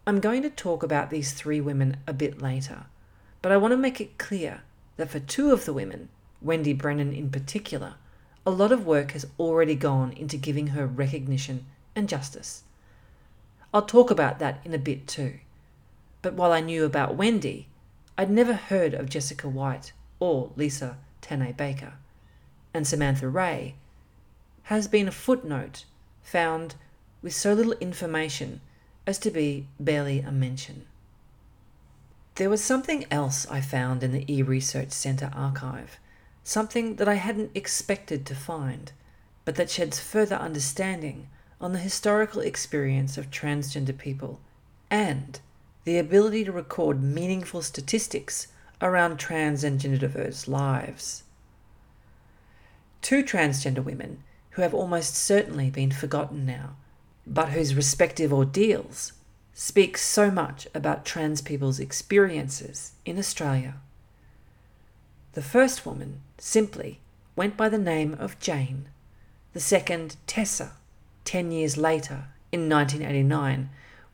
I'm 0.06 0.20
going 0.20 0.42
to 0.42 0.50
talk 0.50 0.82
about 0.82 1.10
these 1.10 1.32
three 1.32 1.60
women 1.60 1.96
a 2.06 2.12
bit 2.12 2.40
later, 2.40 2.86
but 3.42 3.50
I 3.50 3.56
want 3.56 3.72
to 3.72 3.76
make 3.76 4.00
it 4.00 4.16
clear 4.16 4.62
that 4.98 5.08
for 5.08 5.20
two 5.20 5.52
of 5.52 5.64
the 5.64 5.72
women, 5.72 6.10
Wendy 6.42 6.74
Brennan 6.74 7.14
in 7.14 7.30
particular, 7.30 7.94
a 8.44 8.50
lot 8.50 8.72
of 8.72 8.84
work 8.84 9.12
has 9.12 9.26
already 9.38 9.74
gone 9.74 10.12
into 10.12 10.36
giving 10.36 10.68
her 10.68 10.86
recognition 10.86 11.64
and 11.96 12.08
justice. 12.08 12.64
I'll 13.72 13.82
talk 13.82 14.10
about 14.10 14.38
that 14.38 14.60
in 14.64 14.74
a 14.74 14.78
bit 14.78 15.06
too. 15.06 15.38
But 16.20 16.34
while 16.34 16.52
I 16.52 16.60
knew 16.60 16.84
about 16.84 17.16
Wendy, 17.16 17.68
I'd 18.16 18.30
never 18.30 18.54
heard 18.54 18.92
of 18.92 19.08
Jessica 19.08 19.48
White 19.48 19.92
or 20.18 20.50
Lisa 20.56 20.98
Tane 21.20 21.52
Baker. 21.52 21.94
And 22.74 22.86
Samantha 22.86 23.28
Ray 23.28 23.76
has 24.64 24.88
been 24.88 25.08
a 25.08 25.12
footnote 25.12 25.84
found 26.22 26.74
with 27.22 27.34
so 27.34 27.52
little 27.52 27.74
information 27.74 28.60
as 29.06 29.18
to 29.18 29.30
be 29.30 29.68
barely 29.78 30.20
a 30.20 30.32
mention. 30.32 30.86
There 32.38 32.48
was 32.48 32.62
something 32.62 33.04
else 33.10 33.48
I 33.50 33.60
found 33.60 34.04
in 34.04 34.12
the 34.12 34.24
eResearch 34.26 34.92
Centre 34.92 35.32
archive, 35.34 35.98
something 36.44 36.94
that 36.94 37.08
I 37.08 37.14
hadn't 37.14 37.50
expected 37.56 38.24
to 38.26 38.34
find, 38.36 38.92
but 39.44 39.56
that 39.56 39.70
sheds 39.70 39.98
further 39.98 40.36
understanding 40.36 41.30
on 41.60 41.72
the 41.72 41.80
historical 41.80 42.40
experience 42.40 43.18
of 43.18 43.32
transgender 43.32 43.98
people 43.98 44.38
and 44.88 45.40
the 45.82 45.98
ability 45.98 46.44
to 46.44 46.52
record 46.52 47.02
meaningful 47.02 47.60
statistics 47.60 48.46
around 48.80 49.16
trans 49.16 49.64
and 49.64 49.80
gender 49.80 49.98
diverse 49.98 50.46
lives. 50.46 51.24
Two 53.02 53.24
transgender 53.24 53.82
women 53.82 54.22
who 54.50 54.62
have 54.62 54.74
almost 54.74 55.16
certainly 55.16 55.70
been 55.70 55.90
forgotten 55.90 56.46
now, 56.46 56.76
but 57.26 57.48
whose 57.48 57.74
respective 57.74 58.32
ordeals 58.32 59.12
speak 59.60 59.98
so 59.98 60.30
much 60.30 60.68
about 60.72 61.04
trans 61.04 61.42
people's 61.42 61.80
experiences 61.80 62.92
in 63.04 63.18
Australia. 63.18 63.74
The 65.32 65.42
first 65.42 65.84
woman 65.84 66.20
simply 66.38 67.00
went 67.34 67.56
by 67.56 67.68
the 67.68 67.76
name 67.76 68.14
of 68.20 68.38
Jane, 68.38 68.88
the 69.54 69.58
second, 69.58 70.14
Tessa, 70.28 70.74
10 71.24 71.50
years 71.50 71.76
later, 71.76 72.26
in 72.52 72.68
1989, 72.68 73.68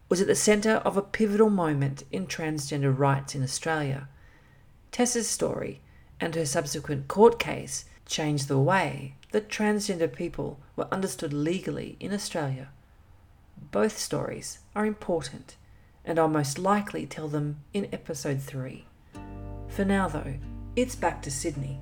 was 0.08 0.22
at 0.22 0.28
the 0.28 0.34
centre 0.34 0.76
of 0.76 0.96
a 0.96 1.02
pivotal 1.02 1.50
moment 1.50 2.04
in 2.10 2.26
transgender 2.26 2.98
rights 2.98 3.34
in 3.34 3.42
Australia. 3.42 4.08
Tessa's 4.92 5.28
story 5.28 5.82
and 6.18 6.34
her 6.34 6.46
subsequent 6.46 7.06
court 7.06 7.38
case 7.38 7.84
changed 8.06 8.48
the 8.48 8.58
way 8.58 9.16
that 9.32 9.50
transgender 9.50 10.10
people 10.10 10.58
were 10.74 10.88
understood 10.90 11.34
legally 11.34 11.98
in 12.00 12.14
Australia. 12.14 12.70
Both 13.70 13.98
stories 13.98 14.60
are 14.74 14.86
important, 14.86 15.56
and 16.04 16.18
I'll 16.18 16.28
most 16.28 16.58
likely 16.58 17.06
tell 17.06 17.28
them 17.28 17.58
in 17.72 17.88
episode 17.92 18.40
3. 18.40 18.84
For 19.68 19.84
now, 19.84 20.08
though, 20.08 20.34
it's 20.76 20.94
back 20.94 21.22
to 21.22 21.30
Sydney. 21.30 21.80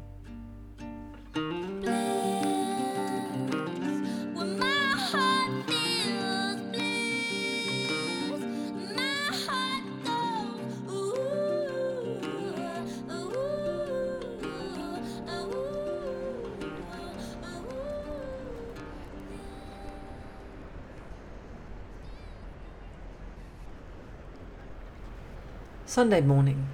Sunday 25.92 26.22
morning, 26.22 26.68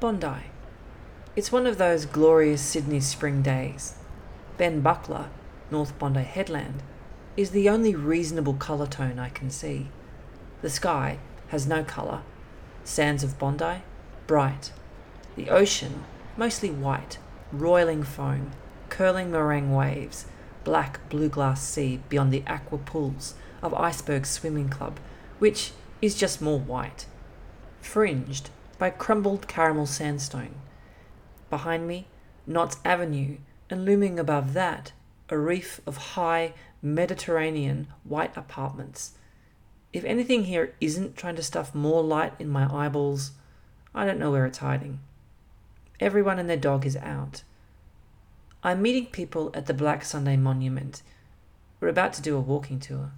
Bondi. 0.00 0.50
It's 1.36 1.52
one 1.52 1.64
of 1.64 1.78
those 1.78 2.06
glorious 2.06 2.60
Sydney 2.60 2.98
spring 2.98 3.40
days. 3.40 3.94
Ben 4.58 4.80
Buckler, 4.80 5.26
North 5.70 5.96
Bondi 5.96 6.24
Headland, 6.24 6.82
is 7.36 7.52
the 7.52 7.68
only 7.68 7.94
reasonable 7.94 8.54
colour 8.54 8.88
tone 8.88 9.20
I 9.20 9.28
can 9.28 9.48
see. 9.48 9.90
The 10.60 10.70
sky 10.70 11.20
has 11.50 11.68
no 11.68 11.84
colour. 11.84 12.22
Sands 12.82 13.22
of 13.22 13.38
Bondi, 13.38 13.82
bright. 14.26 14.72
The 15.36 15.48
ocean, 15.48 16.02
mostly 16.36 16.70
white, 16.70 17.18
roiling 17.52 18.02
foam, 18.02 18.50
curling 18.88 19.30
meringue 19.30 19.72
waves, 19.72 20.26
black 20.64 21.08
blue 21.08 21.28
glass 21.28 21.62
sea 21.62 22.00
beyond 22.08 22.32
the 22.32 22.42
aqua 22.48 22.78
pools 22.78 23.36
of 23.62 23.72
Iceberg 23.72 24.26
Swimming 24.26 24.68
Club, 24.68 24.98
which 25.38 25.70
is 26.00 26.16
just 26.16 26.42
more 26.42 26.58
white 26.58 27.06
fringed 27.82 28.50
by 28.78 28.90
crumbled 28.90 29.48
caramel 29.48 29.86
sandstone. 29.86 30.54
Behind 31.50 31.86
me, 31.86 32.06
Notts 32.46 32.78
Avenue, 32.84 33.36
and 33.68 33.84
looming 33.84 34.18
above 34.18 34.54
that, 34.54 34.92
a 35.28 35.36
reef 35.36 35.80
of 35.86 35.96
high 36.16 36.54
Mediterranean 36.80 37.88
white 38.04 38.36
apartments. 38.36 39.12
If 39.92 40.04
anything 40.04 40.44
here 40.44 40.74
isn't 40.80 41.16
trying 41.16 41.36
to 41.36 41.42
stuff 41.42 41.74
more 41.74 42.02
light 42.02 42.32
in 42.38 42.48
my 42.48 42.66
eyeballs, 42.72 43.32
I 43.94 44.06
don't 44.06 44.18
know 44.18 44.30
where 44.30 44.46
it's 44.46 44.58
hiding. 44.58 45.00
Everyone 46.00 46.38
and 46.38 46.48
their 46.48 46.56
dog 46.56 46.86
is 46.86 46.96
out. 46.96 47.42
I'm 48.64 48.80
meeting 48.80 49.06
people 49.06 49.50
at 49.54 49.66
the 49.66 49.74
Black 49.74 50.04
Sunday 50.04 50.36
Monument. 50.36 51.02
We're 51.80 51.88
about 51.88 52.12
to 52.14 52.22
do 52.22 52.36
a 52.36 52.40
walking 52.40 52.80
tour. 52.80 53.12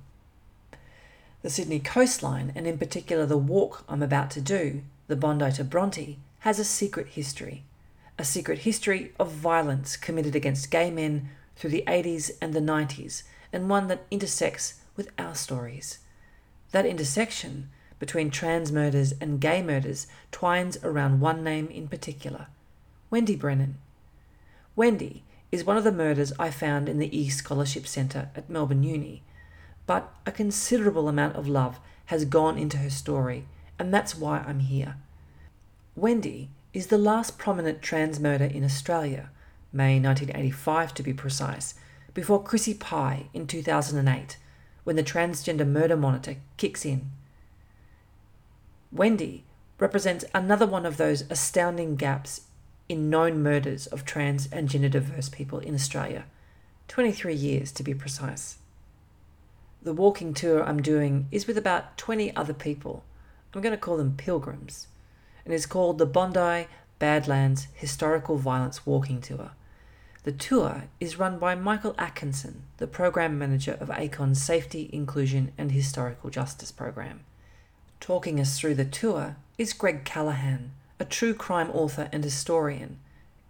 The 1.44 1.50
Sydney 1.50 1.78
coastline, 1.78 2.52
and 2.54 2.66
in 2.66 2.78
particular 2.78 3.26
the 3.26 3.36
walk 3.36 3.84
I'm 3.86 4.02
about 4.02 4.30
to 4.30 4.40
do, 4.40 4.80
the 5.08 5.14
Bondi 5.14 5.52
to 5.52 5.62
Bronte, 5.62 6.16
has 6.38 6.58
a 6.58 6.64
secret 6.64 7.08
history. 7.08 7.64
A 8.18 8.24
secret 8.24 8.60
history 8.60 9.12
of 9.20 9.30
violence 9.30 9.98
committed 9.98 10.34
against 10.34 10.70
gay 10.70 10.90
men 10.90 11.28
through 11.54 11.68
the 11.68 11.84
80s 11.86 12.30
and 12.40 12.54
the 12.54 12.60
90s, 12.60 13.24
and 13.52 13.68
one 13.68 13.88
that 13.88 14.06
intersects 14.10 14.80
with 14.96 15.10
our 15.18 15.34
stories. 15.34 15.98
That 16.70 16.86
intersection 16.86 17.68
between 17.98 18.30
trans 18.30 18.72
murders 18.72 19.12
and 19.20 19.38
gay 19.38 19.62
murders 19.62 20.06
twines 20.32 20.78
around 20.82 21.20
one 21.20 21.44
name 21.44 21.66
in 21.66 21.88
particular 21.88 22.46
Wendy 23.10 23.36
Brennan. 23.36 23.76
Wendy 24.76 25.24
is 25.52 25.62
one 25.62 25.76
of 25.76 25.84
the 25.84 25.92
murders 25.92 26.32
I 26.38 26.50
found 26.50 26.88
in 26.88 26.98
the 26.98 27.14
E 27.14 27.28
Scholarship 27.28 27.86
Centre 27.86 28.30
at 28.34 28.48
Melbourne 28.48 28.82
Uni 28.82 29.22
but 29.86 30.14
a 30.26 30.32
considerable 30.32 31.08
amount 31.08 31.36
of 31.36 31.48
love 31.48 31.78
has 32.06 32.24
gone 32.24 32.58
into 32.58 32.78
her 32.78 32.90
story, 32.90 33.46
and 33.78 33.92
that's 33.92 34.16
why 34.16 34.38
I'm 34.38 34.60
here. 34.60 34.96
Wendy 35.96 36.50
is 36.72 36.88
the 36.88 36.98
last 36.98 37.38
prominent 37.38 37.82
trans 37.82 38.18
murder 38.18 38.44
in 38.44 38.64
Australia, 38.64 39.30
May 39.72 40.00
1985 40.00 40.94
to 40.94 41.02
be 41.02 41.12
precise, 41.12 41.74
before 42.12 42.42
Chrissy 42.42 42.74
Pye 42.74 43.26
in 43.32 43.46
2008, 43.46 44.36
when 44.84 44.96
the 44.96 45.02
transgender 45.02 45.66
murder 45.66 45.96
monitor 45.96 46.36
kicks 46.56 46.84
in. 46.84 47.10
Wendy 48.92 49.44
represents 49.78 50.24
another 50.34 50.66
one 50.66 50.86
of 50.86 50.96
those 50.96 51.24
astounding 51.30 51.96
gaps 51.96 52.42
in 52.88 53.10
known 53.10 53.42
murders 53.42 53.86
of 53.86 54.04
trans 54.04 54.48
and 54.52 54.68
gender 54.68 54.88
diverse 54.88 55.28
people 55.28 55.58
in 55.58 55.74
Australia. 55.74 56.24
23 56.88 57.34
years 57.34 57.72
to 57.72 57.82
be 57.82 57.94
precise. 57.94 58.58
The 59.84 59.92
walking 59.92 60.32
tour 60.32 60.64
I'm 60.64 60.80
doing 60.80 61.28
is 61.30 61.46
with 61.46 61.58
about 61.58 61.98
20 61.98 62.34
other 62.34 62.54
people. 62.54 63.04
I'm 63.54 63.60
going 63.60 63.74
to 63.74 63.78
call 63.78 63.98
them 63.98 64.14
pilgrims. 64.16 64.86
And 65.44 65.52
is 65.52 65.66
called 65.66 65.98
the 65.98 66.06
Bondi 66.06 66.68
Badlands 66.98 67.68
Historical 67.74 68.38
Violence 68.38 68.86
Walking 68.86 69.20
Tour. 69.20 69.50
The 70.22 70.32
tour 70.32 70.84
is 71.00 71.18
run 71.18 71.38
by 71.38 71.54
Michael 71.54 71.94
Atkinson, 71.98 72.62
the 72.78 72.86
program 72.86 73.38
manager 73.38 73.76
of 73.78 73.90
ACON's 73.90 74.40
Safety, 74.40 74.88
Inclusion 74.90 75.52
and 75.58 75.70
Historical 75.70 76.30
Justice 76.30 76.72
program. 76.72 77.20
Talking 78.00 78.40
us 78.40 78.58
through 78.58 78.76
the 78.76 78.86
tour 78.86 79.36
is 79.58 79.74
Greg 79.74 80.06
Callaghan, 80.06 80.72
a 80.98 81.04
true 81.04 81.34
crime 81.34 81.70
author 81.72 82.08
and 82.10 82.24
historian. 82.24 83.00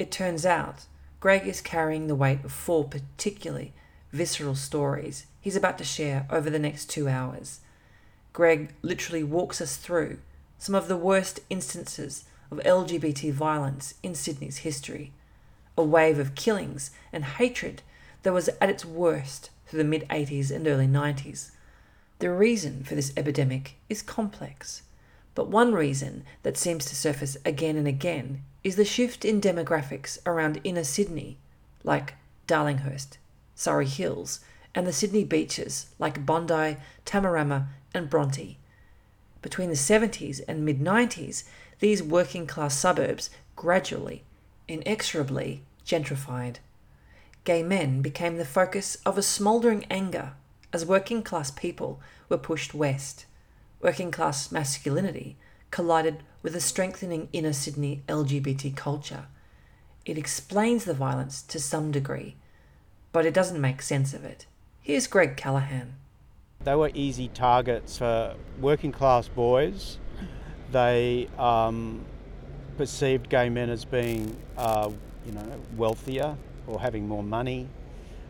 It 0.01 0.11
turns 0.11 0.44
out 0.44 0.87
Greg 1.20 1.47
is 1.47 1.61
carrying 1.61 2.09
the 2.09 2.16
weight 2.16 2.44
of 2.44 2.51
four 2.51 2.83
particularly 2.83 3.73
visceral 4.11 4.57
stories 4.57 5.27
he's 5.44 5.57
about 5.57 5.76
to 5.76 5.85
share 5.85 6.26
over 6.30 6.48
the 6.48 6.59
next 6.59 6.88
two 6.88 7.07
hours. 7.07 7.61
Greg 8.33 8.72
literally 8.80 9.22
walks 9.22 9.61
us 9.61 9.76
through 9.76 10.16
some 10.59 10.74
of 10.74 10.88
the 10.88 10.96
worst 10.96 11.40
instances 11.50 12.24
of 12.50 12.57
LGBT 12.61 13.30
violence 13.30 13.92
in 14.02 14.14
Sydney's 14.14 14.59
history, 14.59 15.12
a 15.76 15.85
wave 15.85 16.18
of 16.18 16.35
killings 16.35 16.92
and 17.12 17.26
hatred 17.26 17.83
that 18.22 18.33
was 18.33 18.48
at 18.59 18.70
its 18.70 18.87
worst 18.87 19.50
through 19.66 19.76
the 19.76 19.85
mid 19.85 20.09
80s 20.09 20.50
and 20.50 20.66
early 20.66 20.87
90s. 20.87 21.50
The 22.20 22.30
reason 22.30 22.83
for 22.83 22.94
this 22.94 23.12
epidemic 23.14 23.74
is 23.90 24.00
complex, 24.00 24.80
but 25.35 25.48
one 25.48 25.74
reason 25.74 26.24
that 26.42 26.57
seems 26.57 26.87
to 26.87 26.96
surface 26.96 27.37
again 27.44 27.76
and 27.76 27.87
again 27.87 28.42
is 28.62 28.76
the 28.76 28.85
shift 28.87 29.26
in 29.26 29.42
demographics 29.42 30.16
around 30.24 30.62
inner 30.64 30.85
Sydney, 30.85 31.37
like 31.83 32.14
Darlinghurst, 32.48 33.18
Surrey 33.54 33.87
Hills, 33.87 34.40
and 34.74 34.87
the 34.87 34.92
Sydney 34.92 35.24
beaches 35.24 35.87
like 35.98 36.26
Bondi, 36.26 36.78
Tamarama, 37.06 37.66
and 37.94 38.10
Bronte. 38.10 38.58
Between 39.40 39.68
the 39.68 39.74
70s 39.74 40.40
and 40.48 40.64
mid 40.64 40.80
90s, 40.80 41.44
these 41.80 42.02
working 42.02 42.46
class 42.46 42.76
suburbs 42.76 43.30
gradually, 43.56 44.24
inexorably 44.68 45.62
gentrified. 45.87 46.56
Gay 47.44 47.62
men 47.62 48.00
became 48.00 48.38
the 48.38 48.44
focus 48.44 48.96
of 49.04 49.18
a 49.18 49.22
smouldering 49.22 49.84
anger 49.90 50.32
as 50.72 50.87
working 50.87 51.22
class 51.22 51.50
people 51.50 52.00
were 52.28 52.38
pushed 52.38 52.74
west. 52.74 53.26
Working 53.80 54.10
class 54.10 54.50
masculinity 54.50 55.37
collided 55.70 56.22
with 56.42 56.56
a 56.56 56.60
strengthening 56.60 57.28
inner 57.32 57.52
Sydney 57.52 58.02
LGBT 58.08 58.74
culture. 58.74 59.26
It 60.06 60.18
explains 60.18 60.84
the 60.84 60.94
violence 60.94 61.42
to 61.42 61.60
some 61.60 61.90
degree, 61.90 62.37
but 63.12 63.26
it 63.26 63.34
doesn't 63.34 63.60
make 63.60 63.82
sense 63.82 64.14
of 64.14 64.24
it. 64.24 64.46
Here's 64.85 65.07
Greg 65.07 65.38
Callaghan. 65.38 65.94
They 66.62 66.75
were 66.75 66.90
easy 66.92 67.29
targets 67.29 67.97
for 67.97 68.35
working 68.61 68.92
class 68.92 69.29
boys. 69.29 69.97
They 70.73 71.27
um, 71.38 72.05
perceived 72.77 73.31
gay 73.31 73.49
men 73.49 73.70
as 73.70 73.87
being, 73.87 74.37
uh, 74.59 74.90
you 75.25 75.33
know, 75.33 75.62
wealthier 75.79 76.37
or 76.66 76.83
having 76.83 77.09
more 77.09 77.23
money, 77.23 77.66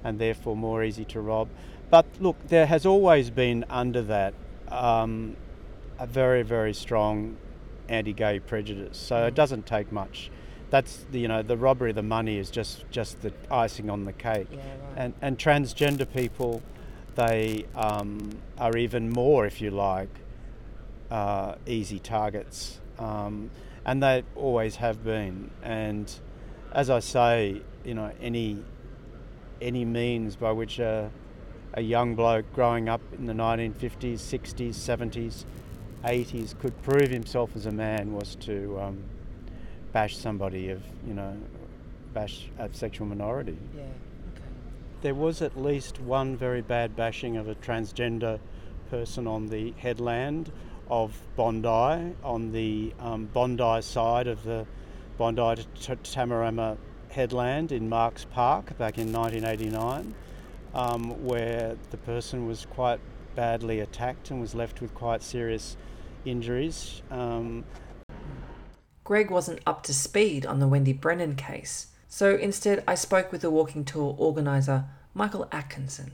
and 0.04 0.20
therefore 0.20 0.56
more 0.56 0.84
easy 0.84 1.04
to 1.06 1.20
rob. 1.20 1.48
But 1.90 2.06
look, 2.20 2.36
there 2.46 2.66
has 2.66 2.86
always 2.86 3.30
been 3.30 3.64
under 3.68 4.02
that 4.02 4.34
um, 4.68 5.36
a 5.98 6.06
very, 6.06 6.44
very 6.44 6.72
strong 6.72 7.36
anti-gay 7.88 8.38
prejudice. 8.38 8.96
So 8.96 9.26
it 9.26 9.34
doesn't 9.34 9.66
take 9.66 9.90
much. 9.90 10.30
That's 10.70 11.04
the, 11.10 11.20
you 11.20 11.28
know 11.28 11.42
the 11.42 11.56
robbery 11.56 11.90
of 11.90 11.96
the 11.96 12.02
money 12.02 12.38
is 12.38 12.50
just 12.50 12.84
just 12.90 13.22
the 13.22 13.32
icing 13.50 13.90
on 13.90 14.04
the 14.04 14.12
cake. 14.12 14.48
And 14.96 15.14
and 15.22 15.38
transgender 15.38 16.10
people, 16.10 16.62
they 17.14 17.66
um, 17.74 18.30
are 18.58 18.76
even 18.76 19.10
more, 19.10 19.46
if 19.46 19.60
you 19.60 19.70
like, 19.70 20.08
uh, 21.10 21.54
easy 21.66 21.98
targets, 21.98 22.80
um, 22.98 23.50
and 23.84 24.02
they 24.02 24.24
always 24.34 24.76
have 24.76 25.04
been. 25.04 25.50
And 25.62 26.12
as 26.72 26.90
I 26.90 27.00
say, 27.00 27.62
you 27.84 27.94
know 27.94 28.10
any 28.20 28.64
any 29.60 29.84
means 29.84 30.36
by 30.36 30.52
which 30.52 30.78
a, 30.78 31.10
a 31.74 31.80
young 31.80 32.14
bloke 32.14 32.52
growing 32.52 32.88
up 32.88 33.00
in 33.16 33.26
the 33.26 33.32
1950s, 33.32 34.14
60s, 34.14 34.74
70s 34.74 35.44
80s 36.04 36.58
could 36.58 36.80
prove 36.82 37.08
himself 37.08 37.56
as 37.56 37.66
a 37.66 37.70
man 37.70 38.12
was 38.12 38.36
to 38.36 38.78
um, 38.80 39.02
bash 39.94 40.16
somebody 40.16 40.70
of, 40.70 40.82
you 41.06 41.14
know, 41.14 41.34
bash 42.12 42.48
a 42.58 42.68
sexual 42.72 43.06
minority. 43.06 43.56
Yeah, 43.74 43.82
okay. 43.82 44.42
There 45.02 45.14
was 45.14 45.40
at 45.40 45.56
least 45.56 46.00
one 46.00 46.36
very 46.36 46.62
bad 46.62 46.96
bashing 46.96 47.36
of 47.36 47.48
a 47.48 47.54
transgender 47.54 48.40
person 48.90 49.28
on 49.28 49.46
the 49.46 49.72
headland 49.78 50.50
of 50.90 51.16
Bondi, 51.36 52.12
on 52.24 52.50
the 52.52 52.92
um, 52.98 53.26
Bondi 53.26 53.80
side 53.82 54.26
of 54.26 54.42
the 54.42 54.66
Bondi 55.16 55.64
to 55.82 55.96
Tamarama 55.96 56.76
headland 57.10 57.70
in 57.70 57.88
Marks 57.88 58.24
Park 58.24 58.76
back 58.76 58.98
in 58.98 59.12
1989, 59.12 60.12
um, 60.74 61.24
where 61.24 61.76
the 61.92 61.96
person 61.98 62.48
was 62.48 62.66
quite 62.66 62.98
badly 63.36 63.78
attacked 63.78 64.32
and 64.32 64.40
was 64.40 64.56
left 64.56 64.82
with 64.82 64.92
quite 64.92 65.22
serious 65.22 65.76
injuries. 66.24 67.00
Um, 67.12 67.64
Greg 69.04 69.30
wasn't 69.30 69.60
up 69.66 69.82
to 69.82 69.92
speed 69.92 70.46
on 70.46 70.60
the 70.60 70.66
Wendy 70.66 70.94
Brennan 70.94 71.36
case, 71.36 71.88
so 72.08 72.36
instead 72.36 72.82
I 72.88 72.94
spoke 72.94 73.32
with 73.32 73.42
the 73.42 73.50
walking 73.50 73.84
tour 73.84 74.16
organiser, 74.18 74.86
Michael 75.12 75.46
Atkinson. 75.52 76.12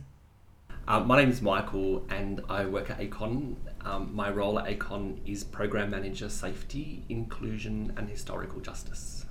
Um, 0.88 1.06
my 1.06 1.20
name 1.20 1.30
is 1.30 1.40
Michael 1.40 2.04
and 2.10 2.40
I 2.48 2.64
work 2.64 2.90
at 2.90 2.98
ACON. 2.98 3.54
Um, 3.84 4.12
my 4.12 4.28
role 4.28 4.58
at 4.58 4.66
ACON 4.66 5.20
is 5.24 5.44
Program 5.44 5.90
Manager 5.90 6.28
Safety, 6.28 7.04
Inclusion 7.08 7.92
and 7.96 8.08
Historical 8.08 8.60
Justice. 8.60 9.24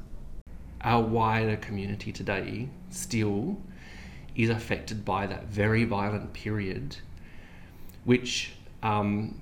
Our 0.79 1.01
wider 1.01 1.57
community 1.57 2.13
today 2.13 2.69
still 2.89 3.57
is 4.37 4.49
affected 4.49 5.03
by 5.03 5.27
that 5.27 5.47
very 5.47 5.83
violent 5.83 6.31
period, 6.31 6.95
which 8.05 8.53
um, 8.81 9.41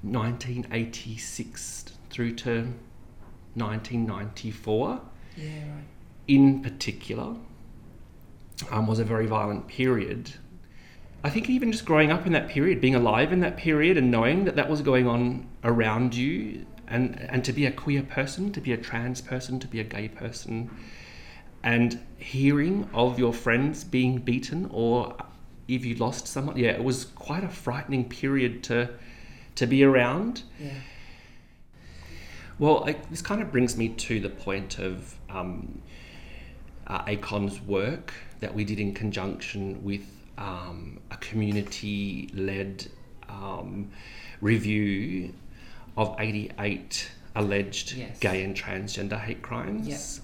1986 0.00 1.84
through 2.08 2.34
to 2.36 2.72
1994 3.58 5.00
Yeah, 5.36 5.44
right. 5.46 5.84
in 6.26 6.62
particular 6.62 7.36
um, 8.70 8.86
was 8.86 8.98
a 8.98 9.04
very 9.04 9.26
violent 9.26 9.68
period. 9.68 10.32
I 11.24 11.30
think 11.30 11.50
even 11.50 11.72
just 11.72 11.84
growing 11.84 12.12
up 12.12 12.26
in 12.26 12.32
that 12.32 12.48
period, 12.48 12.80
being 12.80 12.94
alive 12.94 13.32
in 13.32 13.40
that 13.40 13.56
period, 13.56 13.96
and 13.96 14.10
knowing 14.10 14.44
that 14.44 14.56
that 14.56 14.68
was 14.68 14.82
going 14.82 15.06
on 15.06 15.48
around 15.64 16.14
you, 16.14 16.64
and 16.86 17.20
and 17.28 17.44
to 17.44 17.52
be 17.52 17.66
a 17.66 17.72
queer 17.72 18.02
person, 18.02 18.52
to 18.52 18.60
be 18.60 18.72
a 18.72 18.76
trans 18.76 19.20
person, 19.20 19.58
to 19.60 19.66
be 19.66 19.80
a 19.80 19.84
gay 19.84 20.08
person, 20.08 20.70
and 21.62 22.00
hearing 22.18 22.88
of 22.94 23.18
your 23.18 23.32
friends 23.32 23.84
being 23.84 24.18
beaten 24.18 24.68
or 24.70 25.16
if 25.68 25.84
you 25.84 25.94
lost 25.96 26.26
someone, 26.26 26.56
yeah, 26.56 26.70
it 26.70 26.82
was 26.82 27.04
quite 27.04 27.44
a 27.44 27.48
frightening 27.48 28.08
period 28.08 28.62
to 28.64 28.88
to 29.56 29.66
be 29.66 29.84
around. 29.84 30.42
Yeah. 30.60 30.70
Well, 32.58 32.84
I, 32.88 32.96
this 33.10 33.22
kind 33.22 33.40
of 33.40 33.52
brings 33.52 33.76
me 33.76 33.88
to 33.90 34.20
the 34.20 34.28
point 34.28 34.78
of 34.78 35.14
um, 35.30 35.80
uh, 36.86 37.04
ACON's 37.04 37.60
work 37.62 38.12
that 38.40 38.54
we 38.54 38.64
did 38.64 38.80
in 38.80 38.94
conjunction 38.94 39.82
with 39.84 40.02
um, 40.38 40.98
a 41.10 41.16
community 41.18 42.30
led 42.34 42.86
um, 43.28 43.90
review 44.40 45.32
of 45.96 46.16
88 46.18 47.10
alleged 47.36 47.92
Yes. 47.92 48.18
gay 48.18 48.42
and 48.42 48.56
transgender 48.56 49.20
hate 49.20 49.42
crimes. 49.42 50.20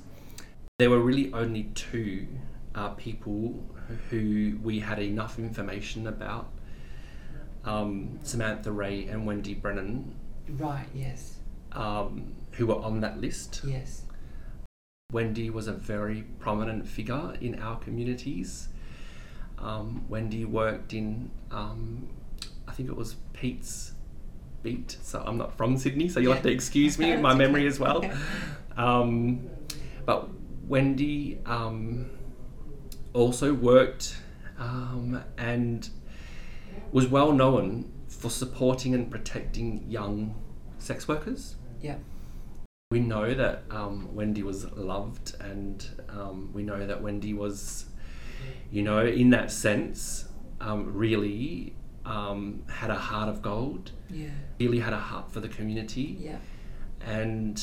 There 0.78 0.90
were 0.90 1.00
really 1.00 1.32
only 1.32 1.64
two 1.74 2.26
uh, 2.74 2.90
people 2.90 3.62
who 4.10 4.58
we 4.62 4.80
had 4.80 4.98
enough 4.98 5.38
information 5.38 6.06
about 6.08 6.48
um, 7.64 8.18
Samantha 8.22 8.72
Ray 8.72 9.06
and 9.06 9.24
Wendy 9.26 9.54
Brennan, 9.54 10.14
Right, 10.48 10.86
yes, 10.94 11.36
um, 11.74 12.34
who 12.52 12.66
were 12.66 12.76
on 12.76 13.00
that 13.00 13.20
list. 13.20 13.62
yes. 13.64 14.02
Wendy 15.12 15.48
was 15.50 15.68
a 15.68 15.72
very 15.72 16.22
prominent 16.40 16.88
figure 16.88 17.34
in 17.40 17.60
our 17.60 17.78
communities. 17.78 18.68
Um, 19.58 20.04
Wendy 20.08 20.44
worked 20.44 20.92
in, 20.92 21.30
um, 21.50 22.08
I 22.66 22.72
think 22.72 22.88
it 22.88 22.96
was 22.96 23.14
Pete's 23.32 23.92
beat, 24.62 24.96
so 25.02 25.22
I'm 25.24 25.38
not 25.38 25.56
from 25.56 25.76
Sydney, 25.76 26.08
so 26.08 26.18
you'll 26.18 26.32
have 26.32 26.42
to 26.42 26.50
excuse 26.50 26.98
me, 26.98 27.14
my 27.16 27.34
memory 27.34 27.66
as 27.66 27.78
well. 27.78 28.04
Um, 28.76 29.50
but 30.04 30.30
Wendy 30.66 31.38
um, 31.46 32.10
also 33.12 33.54
worked 33.54 34.16
um, 34.58 35.22
and 35.38 35.88
was 36.90 37.06
well 37.06 37.30
known 37.30 37.92
for 38.08 38.30
supporting 38.30 38.94
and 38.94 39.08
protecting 39.08 39.84
young 39.88 40.34
sex 40.78 41.06
workers. 41.06 41.54
Yeah. 41.84 41.96
We 42.90 43.00
know 43.00 43.34
that 43.34 43.64
um, 43.70 44.14
Wendy 44.14 44.42
was 44.42 44.64
loved, 44.72 45.34
and 45.40 45.86
um, 46.08 46.50
we 46.54 46.62
know 46.62 46.86
that 46.86 47.02
Wendy 47.02 47.34
was, 47.34 47.86
you 48.70 48.82
know, 48.82 49.04
in 49.04 49.30
that 49.30 49.50
sense, 49.50 50.24
um, 50.62 50.94
really 50.94 51.74
um, 52.06 52.62
had 52.70 52.90
a 52.90 52.94
heart 52.96 53.28
of 53.28 53.42
gold, 53.42 53.90
Yeah. 54.10 54.30
really 54.58 54.78
had 54.78 54.92
a 54.94 54.98
heart 54.98 55.30
for 55.30 55.40
the 55.40 55.48
community, 55.48 56.16
Yeah. 56.20 56.38
and 57.02 57.60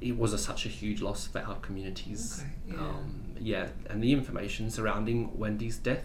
it 0.00 0.16
was 0.16 0.32
a, 0.32 0.38
such 0.38 0.66
a 0.66 0.68
huge 0.68 1.00
loss 1.02 1.26
for 1.26 1.40
our 1.40 1.56
communities. 1.56 2.42
Okay, 2.42 2.76
yeah. 2.76 2.80
Um, 2.88 3.22
yeah, 3.40 3.68
and 3.90 4.02
the 4.02 4.12
information 4.12 4.70
surrounding 4.70 5.36
Wendy's 5.36 5.78
death, 5.78 6.04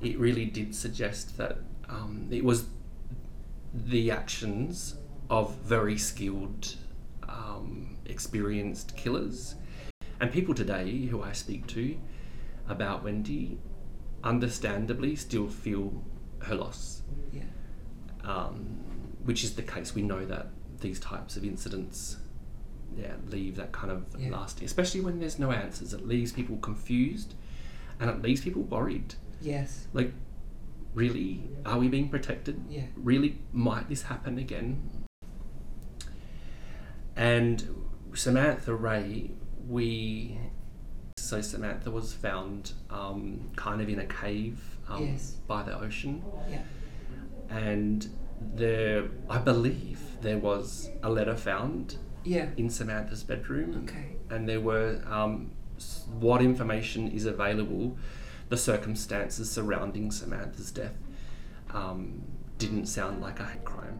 it 0.00 0.18
really 0.18 0.44
did 0.46 0.74
suggest 0.74 1.36
that 1.38 1.58
um, 1.88 2.28
it 2.32 2.44
was 2.44 2.66
the 3.74 4.10
actions 4.10 4.96
of 5.28 5.54
very 5.56 5.98
skilled, 5.98 6.76
um, 7.28 7.96
experienced 8.06 8.96
killers. 8.96 9.54
And 10.20 10.30
people 10.32 10.54
today 10.54 11.06
who 11.06 11.22
I 11.22 11.32
speak 11.32 11.66
to 11.68 11.96
about 12.68 13.04
Wendy, 13.04 13.58
understandably, 14.24 15.14
still 15.16 15.48
feel 15.48 16.02
her 16.40 16.54
loss, 16.54 17.02
Yeah. 17.32 17.42
um, 18.24 18.56
which 19.24 19.44
is 19.44 19.54
the 19.54 19.62
case. 19.62 19.94
We 19.94 20.02
know 20.02 20.24
that 20.26 20.48
these 20.80 20.98
types 21.00 21.36
of 21.36 21.44
incidents 21.44 22.18
yeah, 22.96 23.12
leave 23.28 23.56
that 23.56 23.72
kind 23.72 23.90
of 23.92 24.04
Yeah. 24.18 24.30
lasting, 24.30 24.64
especially 24.64 25.00
when 25.02 25.18
there's 25.18 25.38
no 25.38 25.50
answers. 25.50 25.92
It 25.92 26.06
leaves 26.06 26.32
people 26.32 26.56
confused 26.58 27.34
and 28.00 28.08
it 28.08 28.22
leaves 28.22 28.40
people 28.40 28.62
worried. 28.62 29.14
Yes. 29.40 29.86
Like, 29.92 30.12
really, 30.94 31.42
are 31.66 31.78
we 31.78 31.88
being 31.88 32.08
protected? 32.08 32.62
Yeah. 32.70 32.86
Really, 32.96 33.38
might 33.52 33.88
this 33.90 34.02
happen 34.02 34.38
again? 34.38 35.05
And 37.16 37.84
Samantha 38.14 38.74
Ray, 38.74 39.30
we. 39.68 40.38
So 41.18 41.40
Samantha 41.40 41.90
was 41.90 42.12
found 42.12 42.72
um, 42.90 43.50
kind 43.56 43.80
of 43.80 43.88
in 43.88 43.98
a 43.98 44.06
cave 44.06 44.60
um, 44.88 45.04
Yes. 45.06 45.36
by 45.48 45.62
the 45.62 45.76
ocean, 45.78 46.22
Yeah. 46.48 46.60
and 47.50 48.06
there, 48.54 49.08
I 49.28 49.38
believe, 49.38 49.98
there 50.20 50.38
was 50.38 50.90
a 51.02 51.10
letter 51.10 51.34
found 51.34 51.96
Yeah. 52.22 52.50
in 52.56 52.68
Samantha's 52.70 53.24
bedroom, 53.24 53.82
Okay. 53.84 54.16
and 54.30 54.48
there 54.48 54.60
were 54.60 55.00
um, 55.10 55.50
what 56.20 56.42
information 56.42 57.08
is 57.08 57.24
available, 57.26 57.96
the 58.50 58.56
circumstances 58.58 59.50
surrounding 59.50 60.10
Samantha's 60.12 60.70
death 60.70 60.94
um, 61.72 62.22
didn't 62.58 62.86
sound 62.86 63.20
like 63.20 63.40
a 63.40 63.46
hate 63.46 63.64
crime. 63.64 63.98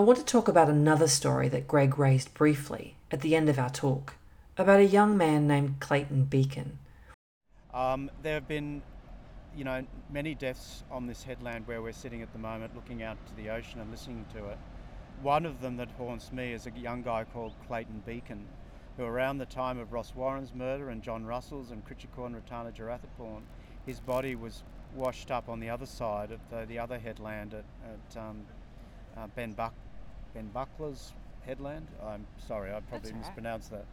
I 0.00 0.02
want 0.02 0.18
to 0.18 0.24
talk 0.24 0.48
about 0.48 0.70
another 0.70 1.06
story 1.06 1.50
that 1.50 1.68
Greg 1.68 1.98
raised 1.98 2.32
briefly 2.32 2.94
at 3.10 3.20
the 3.20 3.36
end 3.36 3.50
of 3.50 3.58
our 3.58 3.68
talk 3.68 4.14
about 4.56 4.80
a 4.80 4.86
young 4.86 5.14
man 5.14 5.46
named 5.46 5.78
Clayton 5.80 6.24
Beacon. 6.24 6.78
Um, 7.74 8.10
there 8.22 8.32
have 8.32 8.48
been, 8.48 8.80
you 9.54 9.62
know, 9.62 9.84
many 10.10 10.34
deaths 10.34 10.84
on 10.90 11.06
this 11.06 11.22
headland 11.22 11.66
where 11.66 11.82
we're 11.82 11.92
sitting 11.92 12.22
at 12.22 12.32
the 12.32 12.38
moment, 12.38 12.74
looking 12.74 13.02
out 13.02 13.18
to 13.26 13.36
the 13.36 13.50
ocean 13.50 13.78
and 13.78 13.90
listening 13.90 14.24
to 14.32 14.46
it. 14.46 14.56
One 15.20 15.44
of 15.44 15.60
them 15.60 15.76
that 15.76 15.90
haunts 15.98 16.32
me 16.32 16.54
is 16.54 16.66
a 16.66 16.70
young 16.70 17.02
guy 17.02 17.24
called 17.24 17.52
Clayton 17.66 18.02
Beacon, 18.06 18.46
who 18.96 19.04
around 19.04 19.36
the 19.36 19.44
time 19.44 19.78
of 19.78 19.92
Ross 19.92 20.14
Warren's 20.14 20.54
murder 20.54 20.88
and 20.88 21.02
John 21.02 21.26
Russell's 21.26 21.72
and 21.72 21.82
Kritchikorn 21.84 22.34
Rattanajurathaporn, 22.40 23.42
his 23.84 24.00
body 24.00 24.34
was 24.34 24.62
washed 24.94 25.30
up 25.30 25.50
on 25.50 25.60
the 25.60 25.68
other 25.68 25.84
side 25.84 26.30
of 26.30 26.40
the, 26.48 26.64
the 26.64 26.78
other 26.78 26.98
headland 26.98 27.52
at, 27.52 27.66
at 27.84 28.16
um, 28.18 28.46
uh, 29.14 29.26
Ben, 29.36 29.52
Buck, 29.52 29.74
ben 30.34 30.50
Buckler's 30.54 31.12
headland. 31.44 31.88
I'm 32.04 32.26
sorry, 32.46 32.72
I 32.72 32.80
probably 32.80 33.10
all 33.10 33.16
right. 33.16 33.26
mispronounced 33.26 33.70
that. 33.70 33.86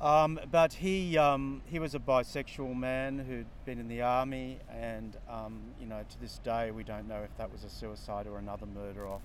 Um, 0.00 0.38
but 0.50 0.74
he 0.74 1.16
um, 1.16 1.62
he 1.64 1.78
was 1.78 1.94
a 1.94 1.98
bisexual 1.98 2.76
man 2.76 3.18
who'd 3.18 3.46
been 3.64 3.78
in 3.78 3.88
the 3.88 4.02
army, 4.02 4.58
and 4.70 5.16
um, 5.28 5.60
you 5.80 5.86
know 5.86 6.04
to 6.08 6.20
this 6.20 6.38
day 6.38 6.70
we 6.70 6.84
don't 6.84 7.08
know 7.08 7.22
if 7.22 7.34
that 7.38 7.50
was 7.50 7.64
a 7.64 7.70
suicide 7.70 8.26
or 8.26 8.38
another 8.38 8.66
murder 8.66 9.06
off 9.06 9.22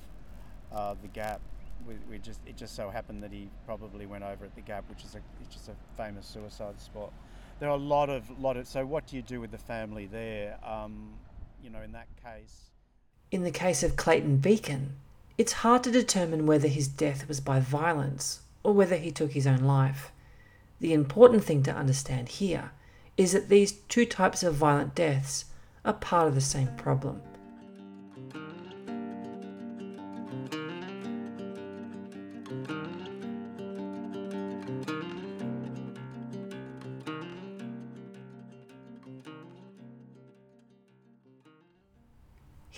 uh, 0.74 0.96
the 1.02 1.10
Gap. 1.10 1.42
We, 1.86 1.96
we 2.10 2.20
just 2.20 2.40
it 2.46 2.56
just 2.56 2.76
so 2.76 2.90
happened 2.90 3.22
that 3.24 3.34
he 3.34 3.50
probably 3.66 4.06
went 4.06 4.24
over 4.24 4.46
at 4.46 4.56
the 4.56 4.62
Gap, 4.62 4.86
which 4.90 5.04
is 5.04 5.16
a 5.16 5.20
it's 5.42 5.54
just 5.54 5.68
a 5.68 5.76
famous 5.98 6.26
suicide 6.26 6.80
spot. 6.80 7.12
There 7.60 7.70
are 7.70 7.76
a 7.76 7.82
lot 7.82 8.10
of 8.10 8.40
lot 8.40 8.56
of. 8.56 8.66
So 8.66 8.86
what 8.86 9.08
do 9.08 9.18
you 9.18 9.22
do 9.22 9.42
with 9.42 9.52
the 9.52 9.58
family 9.58 10.06
there? 10.06 10.58
Um, 10.66 11.16
you 11.62 11.70
know, 11.70 11.82
in 11.82 11.92
that 11.92 12.08
case. 12.24 12.72
In 13.30 13.44
the 13.44 13.52
case 13.52 13.84
of 13.84 13.96
Clayton 13.96 14.38
Beacon, 14.38 14.96
it's 15.41 15.63
hard 15.65 15.84
to 15.84 15.89
determine 15.89 16.45
whether 16.45 16.67
his 16.67 16.88
death 16.88 17.27
was 17.27 17.39
by 17.39 17.60
violence 17.60 18.41
or 18.62 18.73
whether 18.73 18.95
he 18.95 19.10
took 19.10 19.32
his 19.32 19.47
own 19.47 19.62
life. 19.62 20.12
The 20.80 20.93
important 20.93 21.43
thing 21.43 21.63
to 21.63 21.73
understand 21.73 22.30
here 22.30 22.69
is 23.17 23.32
that 23.32 23.49
these 23.49 23.71
two 23.71 24.06
types 24.06 24.43
of 24.43 24.54
violent 24.54 24.93
deaths 24.93 25.45
are 25.84 25.93
part 25.93 26.27
of 26.27 26.36
the 26.36 26.41
same 26.41 26.67
problem. 26.77 27.23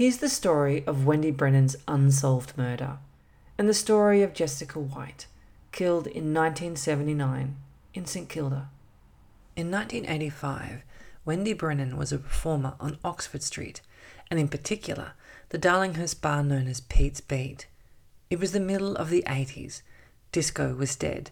Here's 0.04 0.18
the 0.18 0.28
story 0.28 0.84
of 0.86 1.06
Wendy 1.06 1.32
Brennan's 1.32 1.78
unsolved 1.88 2.58
murder 2.58 2.98
and 3.58 3.70
the 3.70 3.74
story 3.74 4.22
of 4.22 4.34
Jessica 4.34 4.78
White, 4.78 5.28
killed 5.72 6.08
in 6.08 6.34
1979 6.34 7.56
in 7.94 8.06
St 8.06 8.28
Kilda. 8.28 8.68
In 9.56 9.72
1985, 9.72 10.84
Wendy 11.24 11.54
Brennan 11.54 11.96
was 11.96 12.12
a 12.12 12.18
performer 12.18 12.74
on 12.82 12.98
Oxford 13.06 13.42
Street, 13.44 13.80
and 14.30 14.42
in 14.42 14.50
particular, 14.50 15.14
the 15.52 15.58
Darlinghurst 15.58 16.22
bar 16.22 16.44
known 16.44 16.68
as 16.68 16.82
Pete's 16.82 17.22
Beat. 17.22 17.68
It 18.30 18.42
was 18.42 18.52
the 18.52 18.60
middle 18.60 18.98
of 18.98 19.10
the 19.10 19.24
80s. 19.26 19.84
Disco 20.34 20.76
was 20.76 20.98
dead. 20.98 21.32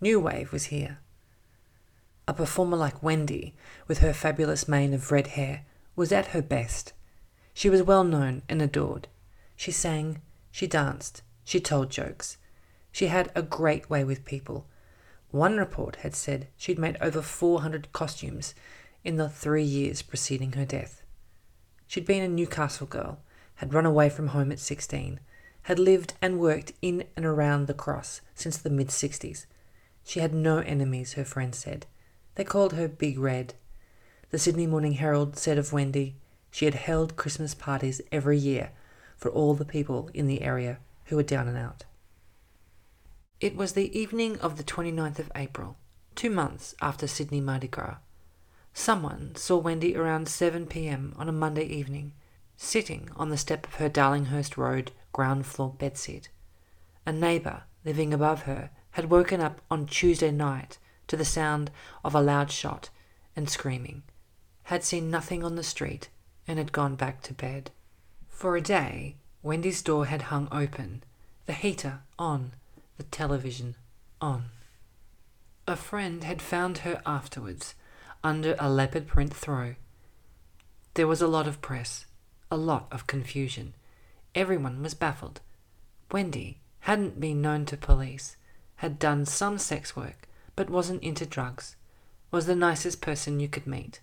New 0.00 0.20
Wave 0.20 0.52
was 0.52 0.66
here. 0.66 0.98
A 2.28 2.32
performer 2.32 2.76
like 2.76 3.02
Wendy, 3.02 3.54
with 3.88 3.98
her 3.98 4.12
fabulous 4.12 4.68
mane 4.68 4.94
of 4.94 5.10
red 5.10 5.26
hair, 5.26 5.64
was 5.96 6.12
at 6.12 6.26
her 6.26 6.42
best. 6.42 6.92
She 7.54 7.70
was 7.70 7.82
well 7.82 8.04
known 8.04 8.42
and 8.48 8.60
adored. 8.60 9.08
She 9.56 9.70
sang, 9.70 10.20
she 10.50 10.66
danced, 10.66 11.22
she 11.44 11.60
told 11.60 11.90
jokes. 11.90 12.36
She 12.90 13.06
had 13.06 13.30
a 13.34 13.42
great 13.42 13.88
way 13.88 14.04
with 14.04 14.24
people. 14.24 14.66
One 15.30 15.56
report 15.56 15.96
had 15.96 16.14
said 16.14 16.48
she'd 16.56 16.78
made 16.78 16.96
over 17.00 17.22
400 17.22 17.92
costumes 17.92 18.54
in 19.04 19.16
the 19.16 19.28
three 19.28 19.64
years 19.64 20.02
preceding 20.02 20.52
her 20.52 20.64
death. 20.64 21.02
She'd 21.86 22.06
been 22.06 22.22
a 22.22 22.28
Newcastle 22.28 22.86
girl, 22.86 23.18
had 23.56 23.74
run 23.74 23.86
away 23.86 24.10
from 24.10 24.28
home 24.28 24.50
at 24.50 24.58
16, 24.58 25.20
had 25.62 25.78
lived 25.78 26.14
and 26.20 26.40
worked 26.40 26.72
in 26.82 27.04
and 27.16 27.24
around 27.24 27.66
the 27.66 27.74
cross 27.74 28.20
since 28.34 28.56
the 28.56 28.70
mid 28.70 28.88
60s. 28.88 29.46
She 30.04 30.20
had 30.20 30.34
no 30.34 30.58
enemies, 30.58 31.14
her 31.14 31.24
friends 31.24 31.58
said. 31.58 31.86
They 32.34 32.44
called 32.44 32.72
her 32.72 32.88
Big 32.88 33.18
Red. 33.18 33.54
The 34.30 34.38
Sydney 34.38 34.66
Morning 34.66 34.94
Herald 34.94 35.36
said 35.36 35.58
of 35.58 35.72
Wendy, 35.72 36.16
she 36.54 36.66
had 36.66 36.74
held 36.74 37.16
Christmas 37.16 37.52
parties 37.52 38.00
every 38.12 38.38
year 38.38 38.70
for 39.16 39.28
all 39.28 39.54
the 39.54 39.64
people 39.64 40.08
in 40.14 40.28
the 40.28 40.40
area 40.40 40.78
who 41.06 41.16
were 41.16 41.22
down 41.24 41.48
and 41.48 41.58
out. 41.58 41.82
It 43.40 43.56
was 43.56 43.72
the 43.72 43.98
evening 43.98 44.38
of 44.38 44.56
the 44.56 44.62
29th 44.62 45.18
of 45.18 45.32
April, 45.34 45.76
two 46.14 46.30
months 46.30 46.76
after 46.80 47.08
Sydney 47.08 47.40
Mardi 47.40 47.66
Gras. 47.66 47.96
Someone 48.72 49.34
saw 49.34 49.56
Wendy 49.56 49.96
around 49.96 50.28
7 50.28 50.66
pm 50.66 51.12
on 51.18 51.28
a 51.28 51.32
Monday 51.32 51.64
evening, 51.64 52.12
sitting 52.56 53.10
on 53.16 53.30
the 53.30 53.36
step 53.36 53.66
of 53.66 53.74
her 53.74 53.88
Darlinghurst 53.88 54.56
Road 54.56 54.92
ground 55.12 55.46
floor 55.46 55.74
bedsit. 55.76 56.28
A 57.04 57.10
neighbour 57.10 57.64
living 57.84 58.14
above 58.14 58.42
her 58.42 58.70
had 58.92 59.10
woken 59.10 59.40
up 59.40 59.60
on 59.72 59.88
Tuesday 59.88 60.30
night 60.30 60.78
to 61.08 61.16
the 61.16 61.24
sound 61.24 61.72
of 62.04 62.14
a 62.14 62.20
loud 62.20 62.52
shot 62.52 62.90
and 63.34 63.50
screaming, 63.50 64.04
had 64.64 64.84
seen 64.84 65.10
nothing 65.10 65.42
on 65.42 65.56
the 65.56 65.64
street, 65.64 66.10
and 66.46 66.58
had 66.58 66.72
gone 66.72 66.94
back 66.94 67.22
to 67.22 67.34
bed. 67.34 67.70
For 68.28 68.56
a 68.56 68.60
day, 68.60 69.16
Wendy's 69.42 69.82
door 69.82 70.06
had 70.06 70.22
hung 70.22 70.48
open, 70.50 71.02
the 71.46 71.52
heater 71.52 72.00
on, 72.18 72.52
the 72.96 73.04
television 73.04 73.76
on. 74.20 74.46
A 75.66 75.76
friend 75.76 76.24
had 76.24 76.42
found 76.42 76.78
her 76.78 77.00
afterwards 77.06 77.74
under 78.22 78.56
a 78.58 78.70
leopard 78.70 79.06
print 79.06 79.34
throw. 79.34 79.74
There 80.94 81.06
was 81.06 81.22
a 81.22 81.28
lot 81.28 81.46
of 81.46 81.60
press, 81.60 82.06
a 82.50 82.56
lot 82.56 82.86
of 82.90 83.06
confusion. 83.06 83.74
Everyone 84.34 84.82
was 84.82 84.94
baffled. 84.94 85.40
Wendy 86.12 86.58
hadn't 86.80 87.20
been 87.20 87.40
known 87.40 87.64
to 87.66 87.76
police, 87.76 88.36
had 88.76 88.98
done 88.98 89.24
some 89.24 89.58
sex 89.58 89.96
work, 89.96 90.28
but 90.54 90.70
wasn't 90.70 91.02
into 91.02 91.26
drugs, 91.26 91.76
was 92.30 92.46
the 92.46 92.54
nicest 92.54 93.00
person 93.00 93.40
you 93.40 93.48
could 93.48 93.66
meet. 93.66 94.00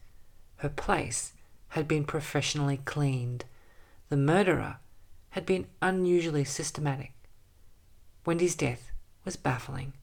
Her 0.57 0.69
place 0.69 1.33
had 1.71 1.87
been 1.87 2.03
professionally 2.03 2.77
cleaned. 2.85 3.45
The 4.09 4.17
murderer 4.17 4.77
had 5.31 5.45
been 5.45 5.67
unusually 5.81 6.43
systematic. 6.43 7.13
Wendy's 8.25 8.55
death 8.55 8.91
was 9.23 9.35
baffling, 9.35 9.93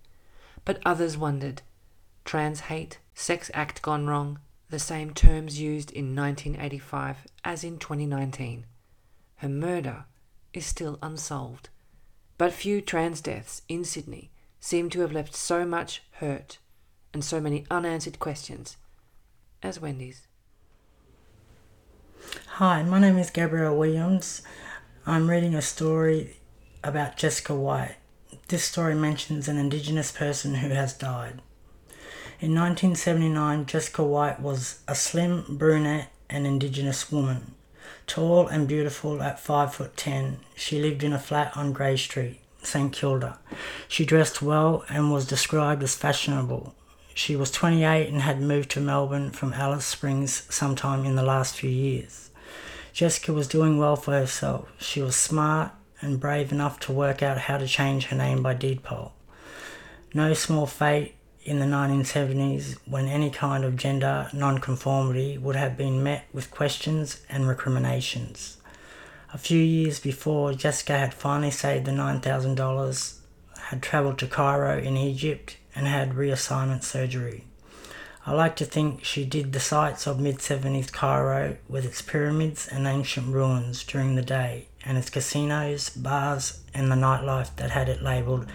but 0.64 0.80
others 0.84 1.16
wondered. 1.16 1.62
Trans 2.24 2.60
hate, 2.60 2.98
sex 3.14 3.50
act 3.54 3.82
gone 3.82 4.06
wrong, 4.06 4.38
the 4.70 4.78
same 4.78 5.12
terms 5.12 5.60
used 5.60 5.90
in 5.90 6.16
1985 6.16 7.26
as 7.44 7.64
in 7.64 7.78
2019. 7.78 8.64
Her 9.36 9.48
murder 9.48 10.04
is 10.52 10.66
still 10.66 10.98
unsolved. 11.02 11.68
But 12.38 12.52
few 12.52 12.80
trans 12.80 13.20
deaths 13.20 13.62
in 13.68 13.84
Sydney 13.84 14.30
seem 14.60 14.88
to 14.90 15.00
have 15.00 15.12
left 15.12 15.34
so 15.34 15.64
much 15.66 16.02
hurt 16.12 16.58
and 17.12 17.24
so 17.24 17.40
many 17.40 17.66
unanswered 17.70 18.18
questions 18.18 18.76
as 19.62 19.80
Wendy's. 19.80 20.26
Hi, 22.46 22.82
my 22.82 22.98
name 22.98 23.18
is 23.18 23.30
Gabrielle 23.30 23.76
Williams. 23.76 24.42
I'm 25.06 25.30
reading 25.30 25.54
a 25.54 25.62
story 25.62 26.36
about 26.82 27.16
Jessica 27.16 27.54
White. 27.54 27.96
This 28.48 28.64
story 28.64 28.94
mentions 28.94 29.48
an 29.48 29.58
Indigenous 29.58 30.10
person 30.10 30.56
who 30.56 30.70
has 30.70 30.92
died. 30.92 31.40
In 32.40 32.54
1979, 32.54 33.66
Jessica 33.66 34.04
White 34.04 34.40
was 34.40 34.80
a 34.86 34.94
slim, 34.94 35.44
brunette, 35.48 36.10
and 36.28 36.46
Indigenous 36.46 37.10
woman. 37.10 37.54
Tall 38.06 38.48
and 38.48 38.66
beautiful 38.66 39.22
at 39.22 39.40
5 39.40 39.74
foot 39.74 39.96
10, 39.96 40.38
she 40.54 40.80
lived 40.80 41.04
in 41.04 41.12
a 41.12 41.18
flat 41.18 41.56
on 41.56 41.72
Grey 41.72 41.96
Street, 41.96 42.40
St 42.62 42.92
Kilda. 42.92 43.38
She 43.86 44.04
dressed 44.04 44.42
well 44.42 44.84
and 44.88 45.12
was 45.12 45.26
described 45.26 45.82
as 45.82 45.94
fashionable. 45.94 46.74
She 47.18 47.34
was 47.34 47.50
28 47.50 48.10
and 48.10 48.22
had 48.22 48.40
moved 48.40 48.70
to 48.70 48.80
Melbourne 48.80 49.32
from 49.32 49.52
Alice 49.52 49.84
Springs 49.84 50.44
sometime 50.54 51.04
in 51.04 51.16
the 51.16 51.24
last 51.24 51.56
few 51.56 51.68
years. 51.68 52.30
Jessica 52.92 53.32
was 53.32 53.48
doing 53.48 53.76
well 53.76 53.96
for 53.96 54.12
herself. 54.12 54.70
She 54.78 55.02
was 55.02 55.16
smart 55.16 55.72
and 56.00 56.20
brave 56.20 56.52
enough 56.52 56.78
to 56.78 56.92
work 56.92 57.20
out 57.20 57.36
how 57.38 57.58
to 57.58 57.66
change 57.66 58.06
her 58.06 58.16
name 58.16 58.40
by 58.40 58.54
deed 58.54 58.84
poll. 58.84 59.14
No 60.14 60.32
small 60.32 60.66
fate 60.66 61.16
in 61.42 61.58
the 61.58 61.66
1970s 61.66 62.78
when 62.86 63.08
any 63.08 63.30
kind 63.30 63.64
of 63.64 63.76
gender 63.76 64.30
nonconformity 64.32 65.38
would 65.38 65.56
have 65.56 65.76
been 65.76 66.04
met 66.04 66.26
with 66.32 66.52
questions 66.52 67.22
and 67.28 67.48
recriminations. 67.48 68.58
A 69.34 69.38
few 69.38 69.60
years 69.60 69.98
before, 69.98 70.52
Jessica 70.54 70.96
had 70.96 71.12
finally 71.12 71.50
saved 71.50 71.84
the 71.84 71.90
$9,000, 71.90 73.14
had 73.58 73.82
travelled 73.82 74.18
to 74.20 74.28
Cairo 74.28 74.78
in 74.78 74.96
Egypt, 74.96 75.56
and 75.74 75.86
had 75.86 76.14
reassignment 76.14 76.82
surgery. 76.82 77.44
I 78.26 78.32
like 78.32 78.56
to 78.56 78.66
think 78.66 79.04
she 79.04 79.24
did 79.24 79.52
the 79.52 79.60
sights 79.60 80.06
of 80.06 80.20
mid 80.20 80.38
70s 80.38 80.92
Cairo 80.92 81.56
with 81.68 81.86
its 81.86 82.02
pyramids 82.02 82.68
and 82.68 82.86
ancient 82.86 83.28
ruins 83.32 83.82
during 83.84 84.16
the 84.16 84.22
day, 84.22 84.66
and 84.84 84.98
its 84.98 85.08
casinos, 85.08 85.88
bars, 85.88 86.60
and 86.74 86.90
the 86.92 86.96
nightlife 86.96 87.56
that 87.56 87.70
had 87.70 87.88
it 87.88 88.02
labelled 88.02 88.46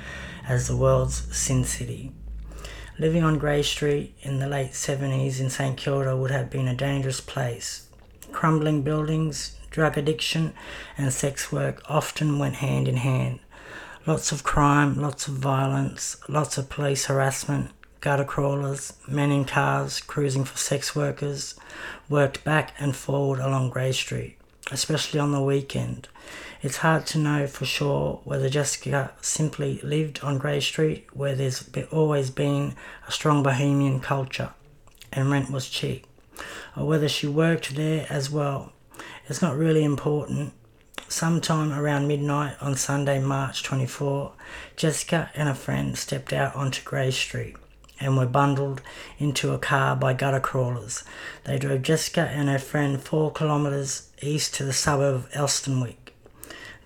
as 0.47 0.67
the 0.67 0.77
world's 0.77 1.35
Sin 1.35 1.63
City. 1.63 2.11
Living 2.99 3.23
on 3.23 3.39
Grey 3.39 3.63
Street 3.63 4.15
in 4.21 4.37
the 4.37 4.47
late 4.47 4.73
70s 4.73 5.39
in 5.39 5.49
St 5.49 5.75
Kilda 5.75 6.15
would 6.15 6.29
have 6.29 6.51
been 6.51 6.67
a 6.67 6.75
dangerous 6.75 7.19
place. 7.19 7.87
Crumbling 8.31 8.83
buildings, 8.83 9.57
drug 9.71 9.97
addiction, 9.97 10.53
and 10.95 11.11
sex 11.11 11.51
work 11.51 11.81
often 11.89 12.37
went 12.37 12.57
hand 12.57 12.87
in 12.87 12.97
hand. 12.97 13.39
Lots 14.05 14.33
of 14.33 14.43
crime, 14.43 14.99
lots 14.99 15.29
of 15.29 15.35
violence, 15.35 16.17
lots 16.27 16.57
of 16.57 16.67
police 16.67 17.05
harassment, 17.05 17.71
gutter 18.01 18.25
crawlers, 18.25 18.91
men 19.07 19.31
in 19.31 19.45
cars 19.45 20.01
cruising 20.01 20.43
for 20.43 20.57
sex 20.57 20.93
workers, 20.93 21.55
worked 22.09 22.43
back 22.43 22.73
and 22.77 22.97
forward 22.97 23.39
along 23.39 23.69
Grey 23.69 23.93
Street, 23.93 24.35
especially 24.71 25.21
on 25.21 25.31
the 25.31 25.41
weekend. 25.41 26.09
It's 26.61 26.77
hard 26.77 27.05
to 27.07 27.17
know 27.17 27.47
for 27.47 27.63
sure 27.63 28.19
whether 28.25 28.49
Jessica 28.49 29.13
simply 29.21 29.79
lived 29.83 30.19
on 30.21 30.37
Grey 30.37 30.59
Street, 30.59 31.07
where 31.13 31.33
there's 31.33 31.69
always 31.89 32.29
been 32.29 32.75
a 33.07 33.11
strong 33.11 33.41
bohemian 33.41 34.01
culture 34.01 34.49
and 35.13 35.31
rent 35.31 35.49
was 35.49 35.69
cheap, 35.69 36.05
or 36.75 36.85
whether 36.85 37.07
she 37.07 37.27
worked 37.27 37.73
there 37.75 38.05
as 38.09 38.29
well. 38.29 38.73
It's 39.29 39.41
not 39.41 39.55
really 39.55 39.85
important. 39.85 40.51
Sometime 41.13 41.71
around 41.71 42.07
midnight 42.07 42.55
on 42.59 42.75
Sunday, 42.75 43.19
March 43.19 43.61
24, 43.61 44.31
Jessica 44.75 45.29
and 45.35 45.47
a 45.47 45.53
friend 45.53 45.95
stepped 45.95 46.33
out 46.33 46.55
onto 46.55 46.81
Grey 46.81 47.11
Street 47.11 47.55
and 47.99 48.17
were 48.17 48.25
bundled 48.25 48.81
into 49.19 49.53
a 49.53 49.59
car 49.59 49.95
by 49.95 50.13
gutter 50.13 50.39
crawlers. 50.39 51.03
They 51.43 51.59
drove 51.59 51.83
Jessica 51.83 52.21
and 52.21 52.49
her 52.49 52.57
friend 52.57 52.99
four 52.99 53.31
kilometres 53.31 54.09
east 54.23 54.55
to 54.55 54.65
the 54.65 54.73
suburb 54.73 55.13
of 55.13 55.31
Elsternwick. 55.33 56.13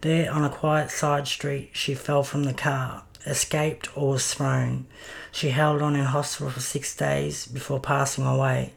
There, 0.02 0.30
on 0.30 0.44
a 0.44 0.50
quiet 0.50 0.92
side 0.92 1.26
street, 1.26 1.70
she 1.72 1.96
fell 1.96 2.24
from 2.24 2.44
the 2.44 2.54
car, 2.54 3.04
escaped, 3.26 3.88
or 3.98 4.10
was 4.10 4.34
thrown. 4.34 4.88
She 5.32 5.52
held 5.52 5.82
on 5.82 5.96
in 5.96 6.04
hospital 6.04 6.50
for 6.50 6.60
six 6.60 6.94
days 6.94 7.48
before 7.48 7.80
passing 7.80 8.26
away. 8.26 8.74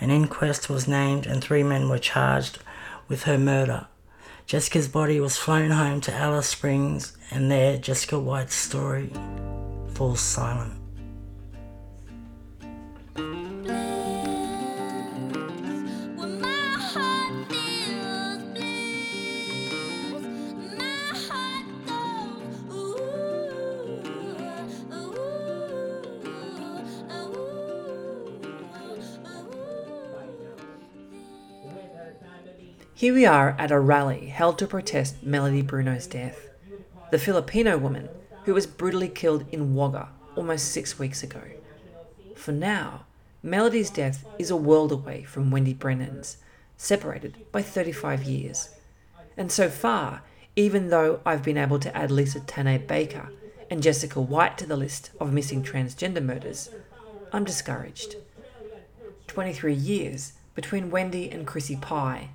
An 0.00 0.10
inquest 0.10 0.70
was 0.70 0.88
named, 0.88 1.26
and 1.26 1.44
three 1.44 1.62
men 1.62 1.90
were 1.90 1.98
charged 1.98 2.60
with 3.06 3.24
her 3.24 3.36
murder. 3.36 3.86
Jessica's 4.46 4.88
body 4.88 5.20
was 5.20 5.38
flown 5.38 5.70
home 5.70 6.02
to 6.02 6.12
Alice 6.12 6.48
Springs, 6.48 7.16
and 7.30 7.50
there 7.50 7.78
Jessica 7.78 8.18
White's 8.18 8.54
story 8.54 9.10
falls 9.94 10.20
silent. 10.20 10.83
Here 32.96 33.12
we 33.12 33.26
are 33.26 33.56
at 33.58 33.72
a 33.72 33.80
rally 33.80 34.26
held 34.26 34.56
to 34.58 34.68
protest 34.68 35.26
Mhelody 35.26 35.66
Bruno's 35.66 36.06
death, 36.06 36.48
the 37.10 37.18
Filipino 37.18 37.76
woman 37.76 38.08
who 38.44 38.54
was 38.54 38.68
brutally 38.68 39.08
killed 39.08 39.44
in 39.50 39.74
Wagga 39.74 40.10
almost 40.36 40.70
six 40.70 40.96
weeks 40.96 41.20
ago. 41.24 41.42
For 42.36 42.52
now, 42.52 43.04
Mhelody's 43.42 43.90
death 43.90 44.24
is 44.38 44.48
a 44.48 44.56
world 44.56 44.92
away 44.92 45.24
from 45.24 45.50
Wendy 45.50 45.74
Brennan's, 45.74 46.36
separated 46.76 47.36
by 47.50 47.62
35 47.62 48.22
years. 48.22 48.68
And 49.36 49.50
so 49.50 49.68
far, 49.68 50.22
even 50.54 50.90
though 50.90 51.18
I've 51.26 51.42
been 51.42 51.58
able 51.58 51.80
to 51.80 51.96
add 51.96 52.12
Lisa 52.12 52.38
Tanay 52.38 52.86
Baker 52.86 53.30
and 53.68 53.82
Jessica 53.82 54.20
White 54.20 54.56
to 54.58 54.66
the 54.66 54.76
list 54.76 55.10
of 55.18 55.32
missing 55.32 55.64
transgender 55.64 56.24
murders, 56.24 56.70
I'm 57.32 57.44
discouraged. 57.44 58.14
23 59.26 59.74
years 59.74 60.34
between 60.54 60.92
Wendy 60.92 61.28
and 61.28 61.44
Chrissy 61.44 61.74
Pye, 61.74 62.30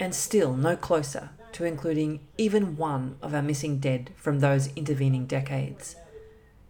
and 0.00 0.14
still 0.14 0.54
no 0.54 0.74
closer 0.74 1.30
to 1.52 1.64
including 1.64 2.20
even 2.38 2.76
one 2.76 3.16
of 3.20 3.34
our 3.34 3.42
missing 3.42 3.78
dead 3.78 4.10
from 4.16 4.40
those 4.40 4.68
intervening 4.74 5.26
decades. 5.26 5.94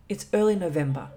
It's 0.08 0.26
early 0.34 0.56
November. 0.56 1.10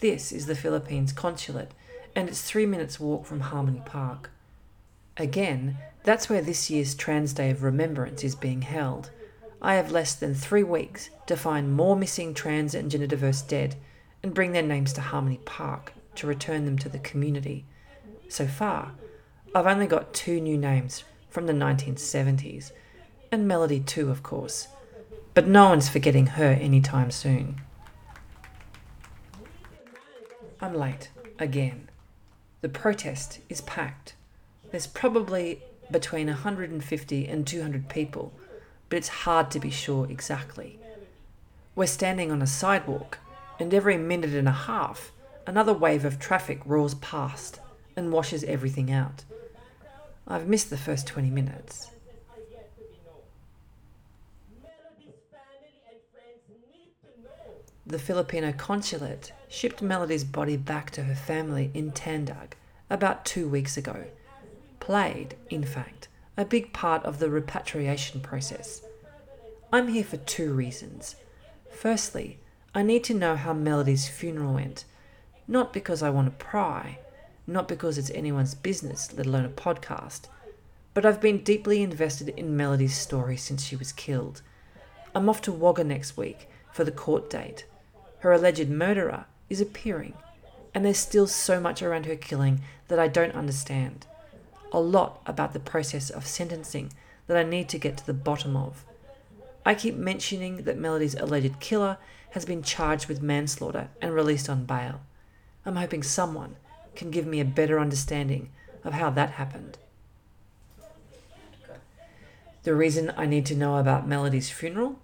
This 0.00 0.30
is 0.30 0.46
the 0.46 0.54
Philippines 0.54 1.12
consulate, 1.12 1.72
and 2.14 2.28
it's 2.28 2.42
three 2.42 2.66
minutes' 2.66 3.00
walk 3.00 3.24
from 3.24 3.40
Harmony 3.40 3.82
Park. 3.84 4.30
Again, 5.16 5.78
that's 6.04 6.28
where 6.28 6.42
this 6.42 6.70
year's 6.70 6.94
Trans 6.94 7.32
Day 7.32 7.50
of 7.50 7.62
Remembrance 7.62 8.22
is 8.22 8.34
being 8.34 8.62
held. 8.62 9.10
I 9.60 9.74
have 9.74 9.90
less 9.90 10.14
than 10.14 10.34
three 10.34 10.62
weeks 10.62 11.10
to 11.26 11.36
find 11.36 11.72
more 11.72 11.96
missing 11.96 12.34
trans 12.34 12.74
and 12.74 12.90
gender 12.90 13.06
diverse 13.06 13.42
dead 13.42 13.74
and 14.22 14.34
bring 14.34 14.52
their 14.52 14.62
names 14.62 14.92
to 14.92 15.00
Harmony 15.00 15.40
Park 15.44 15.94
to 16.16 16.26
return 16.26 16.64
them 16.64 16.78
to 16.78 16.88
the 16.88 16.98
community. 16.98 17.64
So 18.28 18.46
far, 18.46 18.92
I've 19.54 19.66
only 19.66 19.86
got 19.86 20.12
two 20.12 20.40
new 20.40 20.58
names 20.58 21.04
from 21.28 21.46
the 21.46 21.52
1970s, 21.52 22.72
and 23.30 23.48
Mhelody 23.48 23.84
too, 23.84 24.10
of 24.10 24.22
course. 24.22 24.68
But 25.34 25.46
no 25.46 25.68
one's 25.68 25.88
forgetting 25.88 26.26
her 26.26 26.50
anytime 26.52 27.10
soon. 27.10 27.60
I'm 30.60 30.74
late, 30.74 31.10
again. 31.38 31.88
The 32.60 32.68
protest 32.68 33.38
is 33.48 33.60
packed. 33.60 34.14
There's 34.70 34.86
probably 34.86 35.62
between 35.90 36.26
150 36.26 37.28
and 37.28 37.46
200 37.46 37.88
people, 37.88 38.32
but 38.88 38.96
it's 38.96 39.08
hard 39.08 39.50
to 39.52 39.60
be 39.60 39.70
sure 39.70 40.10
exactly. 40.10 40.78
We're 41.74 41.86
standing 41.86 42.32
on 42.32 42.42
a 42.42 42.46
sidewalk, 42.46 43.18
and 43.60 43.72
every 43.72 43.96
minute 43.96 44.34
and 44.34 44.48
a 44.48 44.52
half, 44.52 45.12
another 45.46 45.72
wave 45.72 46.04
of 46.04 46.18
traffic 46.18 46.60
roars 46.64 46.94
past 46.94 47.60
and 47.96 48.12
washes 48.12 48.42
everything 48.44 48.90
out. 48.90 49.24
I've 50.30 50.46
missed 50.46 50.68
the 50.68 50.76
first 50.76 51.06
20 51.06 51.30
minutes. 51.30 51.90
The 57.86 57.98
Filipino 57.98 58.52
consulate 58.52 59.32
shipped 59.48 59.80
Mhelody's 59.80 60.24
body 60.24 60.58
back 60.58 60.90
to 60.90 61.04
her 61.04 61.14
family 61.14 61.70
in 61.72 61.92
Tandag 61.92 62.52
about 62.90 63.24
two 63.24 63.48
weeks 63.48 63.78
ago. 63.78 64.04
Played, 64.80 65.36
in 65.48 65.64
fact, 65.64 66.08
a 66.36 66.44
big 66.44 66.74
part 66.74 67.02
of 67.04 67.18
the 67.18 67.30
repatriation 67.30 68.20
process. 68.20 68.82
I'm 69.72 69.88
here 69.88 70.04
for 70.04 70.18
two 70.18 70.52
reasons. 70.52 71.16
Firstly, 71.70 72.38
I 72.74 72.82
need 72.82 73.02
to 73.04 73.14
know 73.14 73.34
how 73.34 73.54
Mhelody's 73.54 74.08
funeral 74.08 74.52
went, 74.52 74.84
not 75.46 75.72
because 75.72 76.02
I 76.02 76.10
want 76.10 76.26
to 76.26 76.44
pry, 76.44 76.98
not 77.48 77.66
because 77.66 77.96
it's 77.96 78.10
anyone's 78.10 78.54
business, 78.54 79.12
let 79.16 79.26
alone 79.26 79.46
a 79.46 79.48
podcast, 79.48 80.28
but 80.92 81.06
I've 81.06 81.20
been 81.20 81.38
deeply 81.38 81.82
invested 81.82 82.28
in 82.30 82.56
Mhelody's 82.56 82.96
story 82.96 83.38
since 83.38 83.64
she 83.64 83.74
was 83.74 83.90
killed. 83.90 84.42
I'm 85.14 85.28
off 85.30 85.40
to 85.42 85.52
Wagga 85.52 85.82
next 85.82 86.16
week 86.16 86.48
for 86.70 86.84
the 86.84 86.92
court 86.92 87.30
date. 87.30 87.64
Her 88.18 88.32
alleged 88.32 88.68
murderer 88.68 89.24
is 89.48 89.62
appearing, 89.62 90.12
and 90.74 90.84
there's 90.84 90.98
still 90.98 91.26
so 91.26 91.58
much 91.58 91.82
around 91.82 92.04
her 92.04 92.16
killing 92.16 92.60
that 92.88 92.98
I 92.98 93.08
don't 93.08 93.34
understand. 93.34 94.06
A 94.70 94.80
lot 94.80 95.22
about 95.24 95.54
the 95.54 95.60
process 95.60 96.10
of 96.10 96.26
sentencing 96.26 96.92
that 97.28 97.36
I 97.38 97.48
need 97.48 97.70
to 97.70 97.78
get 97.78 97.96
to 97.96 98.06
the 98.06 98.12
bottom 98.12 98.56
of. 98.56 98.84
I 99.64 99.74
keep 99.74 99.94
mentioning 99.94 100.64
that 100.64 100.78
Mhelody's 100.78 101.14
alleged 101.14 101.60
killer 101.60 101.96
has 102.30 102.44
been 102.44 102.62
charged 102.62 103.06
with 103.06 103.22
manslaughter 103.22 103.88
and 104.02 104.14
released 104.14 104.50
on 104.50 104.66
bail. 104.66 105.00
I'm 105.64 105.76
hoping 105.76 106.02
someone 106.02 106.56
can 106.98 107.10
give 107.10 107.26
me 107.26 107.40
a 107.40 107.44
better 107.44 107.78
understanding 107.78 108.50
of 108.84 108.92
how 108.92 109.08
that 109.10 109.30
happened. 109.30 109.78
The 112.64 112.74
reason 112.74 113.14
I 113.16 113.24
need 113.24 113.46
to 113.46 113.56
know 113.56 113.78
about 113.78 114.06
Mhelody's 114.06 114.50
funeral? 114.50 114.98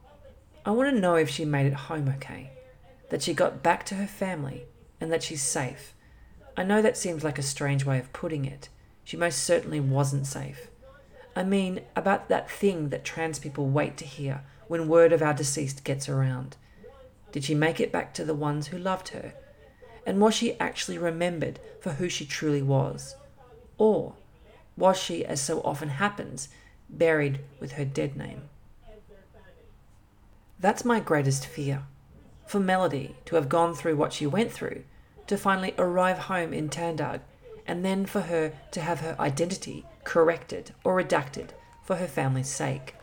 I 0.66 0.72
want 0.72 0.94
to 0.94 1.00
know 1.00 1.14
if 1.14 1.30
she 1.30 1.44
made 1.44 1.66
it 1.66 1.74
home 1.88 2.12
okay, 2.16 2.50
that 3.08 3.22
she 3.22 3.32
got 3.32 3.62
back 3.62 3.86
to 3.86 3.94
her 3.94 4.06
family, 4.06 4.66
and 5.00 5.12
that 5.12 5.22
she's 5.22 5.40
safe. 5.40 5.94
I 6.56 6.64
know 6.64 6.82
that 6.82 6.96
seems 6.96 7.24
like 7.24 7.38
a 7.38 7.42
strange 7.42 7.84
way 7.84 7.98
of 7.98 8.12
putting 8.12 8.44
it. 8.44 8.68
She 9.04 9.16
most 9.16 9.44
certainly 9.44 9.80
wasn't 9.80 10.26
safe. 10.26 10.68
I 11.36 11.44
mean, 11.44 11.80
about 11.94 12.28
that 12.28 12.50
thing 12.50 12.88
that 12.88 13.04
trans 13.04 13.38
people 13.38 13.68
wait 13.68 13.96
to 13.98 14.04
hear 14.04 14.42
when 14.66 14.88
word 14.88 15.12
of 15.12 15.22
our 15.22 15.34
deceased 15.34 15.84
gets 15.84 16.08
around. 16.08 16.56
Did 17.32 17.44
she 17.44 17.54
make 17.54 17.80
it 17.80 17.92
back 17.92 18.14
to 18.14 18.24
the 18.24 18.34
ones 18.34 18.68
who 18.68 18.78
loved 18.78 19.08
her? 19.08 19.34
And 20.06 20.20
was 20.20 20.34
she 20.34 20.58
actually 20.60 20.98
remembered 20.98 21.58
for 21.80 21.92
who 21.92 22.08
she 22.08 22.26
truly 22.26 22.62
was? 22.62 23.16
Or 23.78 24.14
was 24.76 24.98
she, 24.98 25.24
as 25.24 25.40
so 25.40 25.60
often 25.62 25.88
happens, 25.88 26.48
buried 26.88 27.40
with 27.60 27.72
her 27.72 27.84
dead 27.84 28.16
name? 28.16 28.42
That's 30.60 30.84
my 30.84 31.00
greatest 31.00 31.46
fear. 31.46 31.84
For 32.46 32.60
Mhelody 32.60 33.14
to 33.26 33.36
have 33.36 33.48
gone 33.48 33.74
through 33.74 33.96
what 33.96 34.12
she 34.12 34.26
went 34.26 34.52
through, 34.52 34.84
to 35.26 35.38
finally 35.38 35.74
arrive 35.78 36.18
home 36.18 36.52
in 36.52 36.68
Tandag, 36.68 37.20
and 37.66 37.84
then 37.84 38.04
for 38.06 38.22
her 38.22 38.52
to 38.72 38.80
have 38.80 39.00
her 39.00 39.16
identity 39.18 39.84
corrected 40.04 40.72
or 40.84 41.02
redacted 41.02 41.48
for 41.82 41.96
her 41.96 42.06
family's 42.06 42.48
sake. 42.48 42.94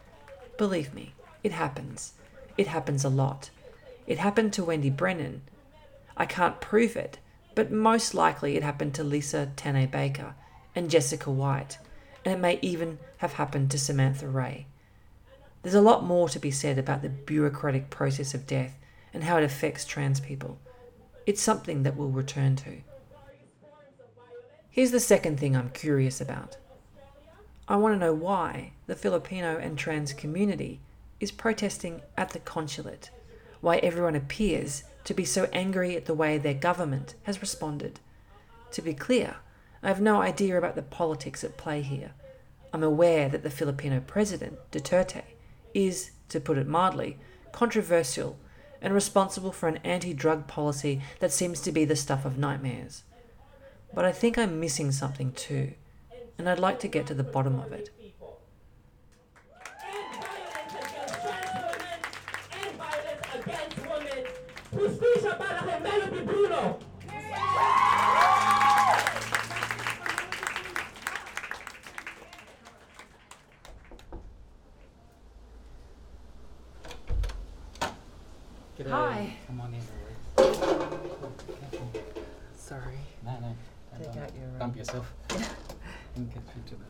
Believe 0.57 0.93
me, 0.93 1.13
it 1.43 1.51
happens. 1.51 2.13
It 2.57 2.67
happens 2.67 3.03
a 3.03 3.09
lot. 3.09 3.49
It 4.05 4.19
happened 4.19 4.53
to 4.53 4.63
Wendy 4.63 4.89
Brennan. 4.89 5.41
I 6.17 6.25
can't 6.25 6.61
prove 6.61 6.95
it, 6.95 7.19
but 7.55 7.71
most 7.71 8.13
likely 8.13 8.55
it 8.55 8.63
happened 8.63 8.93
to 8.95 9.03
Lisa 9.03 9.51
Tane 9.55 9.89
Baker 9.89 10.35
and 10.75 10.89
Jessica 10.89 11.29
White, 11.31 11.77
and 12.23 12.33
it 12.33 12.39
may 12.39 12.59
even 12.61 12.99
have 13.17 13.33
happened 13.33 13.71
to 13.71 13.79
Samantha 13.79 14.27
Ray. 14.27 14.67
There's 15.61 15.75
a 15.75 15.81
lot 15.81 16.03
more 16.03 16.27
to 16.29 16.39
be 16.39 16.51
said 16.51 16.77
about 16.79 17.01
the 17.01 17.09
bureaucratic 17.09 17.89
process 17.89 18.33
of 18.33 18.47
death 18.47 18.77
and 19.13 19.23
how 19.23 19.37
it 19.37 19.43
affects 19.43 19.85
trans 19.85 20.19
people. 20.19 20.59
It's 21.25 21.41
something 21.41 21.83
that 21.83 21.95
we'll 21.95 22.09
return 22.09 22.55
to. 22.57 22.81
Here's 24.69 24.91
the 24.91 24.99
second 24.99 25.39
thing 25.39 25.55
I'm 25.55 25.69
curious 25.69 26.21
about. 26.21 26.57
I 27.67 27.75
want 27.75 27.93
to 27.93 27.99
know 27.99 28.13
why 28.13 28.71
the 28.87 28.95
Filipino 28.95 29.57
and 29.57 29.77
trans 29.77 30.13
community 30.13 30.79
is 31.19 31.31
protesting 31.31 32.01
at 32.17 32.31
the 32.31 32.39
consulate, 32.39 33.11
why 33.59 33.77
everyone 33.77 34.15
appears 34.15 34.83
to 35.03 35.13
be 35.13 35.25
so 35.25 35.49
angry 35.51 35.95
at 35.95 36.05
the 36.05 36.13
way 36.13 36.37
their 36.37 36.53
government 36.53 37.15
has 37.23 37.41
responded. 37.41 37.99
To 38.71 38.81
be 38.81 38.93
clear, 38.93 39.37
I 39.83 39.87
have 39.87 40.01
no 40.01 40.21
idea 40.21 40.57
about 40.57 40.75
the 40.75 40.81
politics 40.81 41.43
at 41.43 41.57
play 41.57 41.81
here. 41.81 42.11
I'm 42.73 42.83
aware 42.83 43.27
that 43.29 43.43
the 43.43 43.49
Filipino 43.49 43.99
president, 43.99 44.59
Duterte, 44.71 45.23
is, 45.73 46.11
to 46.29 46.39
put 46.39 46.57
it 46.57 46.67
mildly, 46.67 47.17
controversial 47.51 48.37
and 48.81 48.93
responsible 48.93 49.51
for 49.51 49.67
an 49.67 49.77
anti 49.83 50.13
drug 50.13 50.47
policy 50.47 51.01
that 51.19 51.31
seems 51.31 51.59
to 51.61 51.71
be 51.71 51.85
the 51.85 51.95
stuff 51.95 52.25
of 52.25 52.37
nightmares. 52.37 53.03
But 53.93 54.05
I 54.05 54.11
think 54.11 54.37
I'm 54.37 54.59
missing 54.59 54.91
something 54.91 55.33
too, 55.33 55.73
and 56.37 56.49
I'd 56.49 56.59
like 56.59 56.79
to 56.79 56.87
get 56.87 57.05
to 57.07 57.13
the 57.13 57.23
bottom 57.23 57.59
of 57.59 57.73
it. 57.73 57.89
Hi. 78.91 79.37
Come 79.47 79.61
on 79.61 79.73
in. 79.73 79.81
Sorry. 82.57 82.97
No, 83.23 83.31
no. 83.39 83.55
Take 83.97 84.07
don't 84.07 84.17
out 84.17 84.35
your, 84.35 84.47
um, 84.47 84.59
Bump 84.59 84.75
yourself. 84.75 85.13
and 86.15 86.33
get 86.33 86.43
through 86.51 86.63
to 86.67 86.75
the 86.75 86.83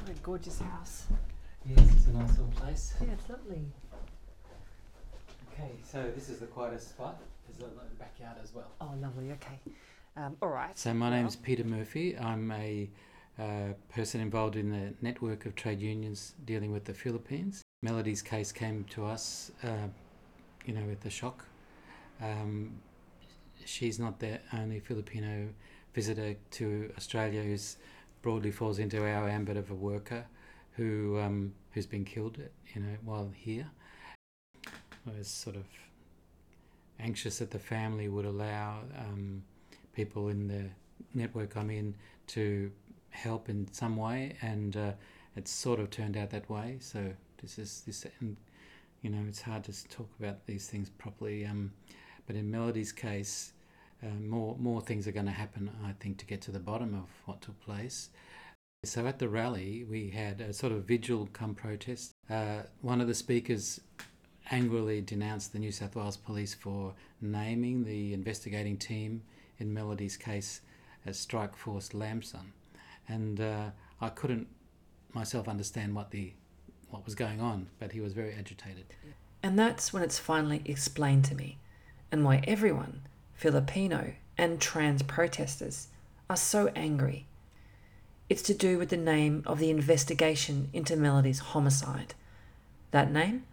What 0.00 0.10
a 0.10 0.20
gorgeous 0.20 0.60
house. 0.60 1.06
Yes, 1.66 1.80
it's 1.96 2.06
a 2.06 2.12
nice 2.12 2.30
little 2.30 2.46
place. 2.54 2.94
Yeah, 3.00 3.08
it's 3.14 3.28
lovely. 3.28 3.64
Okay, 5.62 5.72
so 5.84 6.10
this 6.14 6.28
is 6.28 6.38
the 6.38 6.46
quietest 6.46 6.88
spot. 6.88 7.20
There's 7.46 7.60
a 7.60 7.62
little 7.62 7.88
backyard 7.98 8.36
as 8.42 8.52
well. 8.52 8.66
Oh, 8.80 8.90
lovely. 9.00 9.30
Okay. 9.32 9.60
Um, 10.16 10.36
all 10.42 10.48
right. 10.48 10.76
So 10.76 10.92
my 10.92 11.10
name's 11.10 11.36
Peter 11.36 11.62
Murphy. 11.62 12.18
I'm 12.18 12.50
a 12.50 12.90
uh, 13.38 13.74
person 13.88 14.20
involved 14.20 14.56
in 14.56 14.70
the 14.70 14.92
network 15.00 15.46
of 15.46 15.54
trade 15.54 15.80
unions 15.80 16.34
dealing 16.44 16.72
with 16.72 16.84
the 16.84 16.94
Philippines. 16.94 17.62
Mhelody's 17.82 18.22
case 18.22 18.50
came 18.50 18.84
to 18.90 19.04
us, 19.06 19.52
uh, 19.62 19.88
you 20.66 20.74
know, 20.74 20.84
with 20.84 21.00
the 21.00 21.10
shock. 21.10 21.44
Um, 22.20 22.80
she's 23.64 24.00
not 24.00 24.18
the 24.18 24.40
only 24.52 24.80
Filipino 24.80 25.48
visitor 25.94 26.34
to 26.52 26.92
Australia 26.96 27.42
who 27.42 27.56
broadly 28.20 28.50
falls 28.50 28.78
into 28.80 29.06
our 29.06 29.28
ambit 29.28 29.56
of 29.56 29.70
a 29.70 29.74
worker 29.74 30.24
who 30.72 31.20
um, 31.20 31.54
who's 31.72 31.86
been 31.86 32.04
killed, 32.04 32.38
you 32.74 32.80
know, 32.80 32.96
while 33.04 33.30
here. 33.34 33.70
I 35.06 35.18
was 35.18 35.28
sort 35.28 35.56
of 35.56 35.64
anxious 37.00 37.38
that 37.38 37.50
the 37.50 37.58
family 37.58 38.08
would 38.08 38.24
allow 38.24 38.80
um, 38.96 39.42
people 39.94 40.28
in 40.28 40.48
the 40.48 40.70
network 41.14 41.56
I'm 41.56 41.70
in 41.70 41.94
to 42.28 42.70
help 43.10 43.48
in 43.48 43.68
some 43.72 43.96
way, 43.96 44.36
and 44.40 44.76
uh, 44.76 44.92
it's 45.36 45.50
sort 45.50 45.80
of 45.80 45.90
turned 45.90 46.16
out 46.16 46.30
that 46.30 46.48
way. 46.48 46.76
So 46.80 47.12
this 47.40 47.58
is 47.58 47.82
this, 47.86 48.06
and 48.20 48.36
you 49.02 49.10
know, 49.10 49.24
it's 49.28 49.42
hard 49.42 49.64
to 49.64 49.88
talk 49.88 50.08
about 50.20 50.46
these 50.46 50.68
things 50.68 50.88
properly. 50.90 51.44
Um, 51.44 51.72
but 52.26 52.36
in 52.36 52.50
Mhelody's 52.50 52.92
case, 52.92 53.52
uh, 54.02 54.06
more 54.20 54.56
more 54.58 54.80
things 54.80 55.08
are 55.08 55.12
going 55.12 55.26
to 55.26 55.32
happen, 55.32 55.70
I 55.84 55.92
think, 56.00 56.18
to 56.18 56.26
get 56.26 56.40
to 56.42 56.52
the 56.52 56.60
bottom 56.60 56.94
of 56.94 57.08
what 57.26 57.40
took 57.42 57.60
place. 57.60 58.10
So 58.84 59.06
at 59.06 59.18
the 59.20 59.28
rally, 59.28 59.84
we 59.88 60.10
had 60.10 60.40
a 60.40 60.52
sort 60.52 60.72
of 60.72 60.84
vigil 60.84 61.28
come 61.32 61.54
protest. 61.54 62.12
Uh, 62.28 62.62
one 62.80 63.00
of 63.00 63.06
the 63.06 63.14
speakers 63.14 63.80
angrily 64.52 65.00
denounced 65.00 65.52
the 65.52 65.58
New 65.58 65.72
South 65.72 65.96
Wales 65.96 66.18
Police 66.18 66.54
for 66.54 66.92
naming 67.20 67.84
the 67.84 68.12
investigating 68.12 68.76
team 68.76 69.22
in 69.58 69.72
Mhelody's 69.72 70.16
case 70.16 70.60
as 71.06 71.18
Strike 71.18 71.56
Force 71.56 71.94
Lamson, 71.94 72.52
and 73.08 73.40
uh, 73.40 73.70
I 74.00 74.10
couldn't 74.10 74.46
myself 75.12 75.48
understand 75.48 75.94
what 75.94 76.10
the 76.10 76.32
what 76.90 77.04
was 77.06 77.14
going 77.14 77.40
on, 77.40 77.68
but 77.80 77.92
he 77.92 78.00
was 78.00 78.12
very 78.12 78.34
agitated. 78.34 78.84
And 79.42 79.58
that's 79.58 79.92
when 79.92 80.02
it's 80.02 80.18
finally 80.18 80.60
explained 80.66 81.24
to 81.24 81.34
me, 81.34 81.58
and 82.12 82.22
why 82.22 82.44
everyone, 82.46 83.02
Filipino 83.34 84.12
and 84.36 84.60
trans 84.60 85.02
protesters, 85.02 85.88
are 86.28 86.36
so 86.36 86.70
angry. 86.76 87.26
It's 88.28 88.42
to 88.42 88.54
do 88.54 88.78
with 88.78 88.90
the 88.90 88.96
name 88.96 89.42
of 89.46 89.58
the 89.58 89.70
investigation 89.70 90.68
into 90.72 90.96
Mhelody's 90.96 91.38
homicide. 91.38 92.14
That 92.90 93.10
name? 93.10 93.44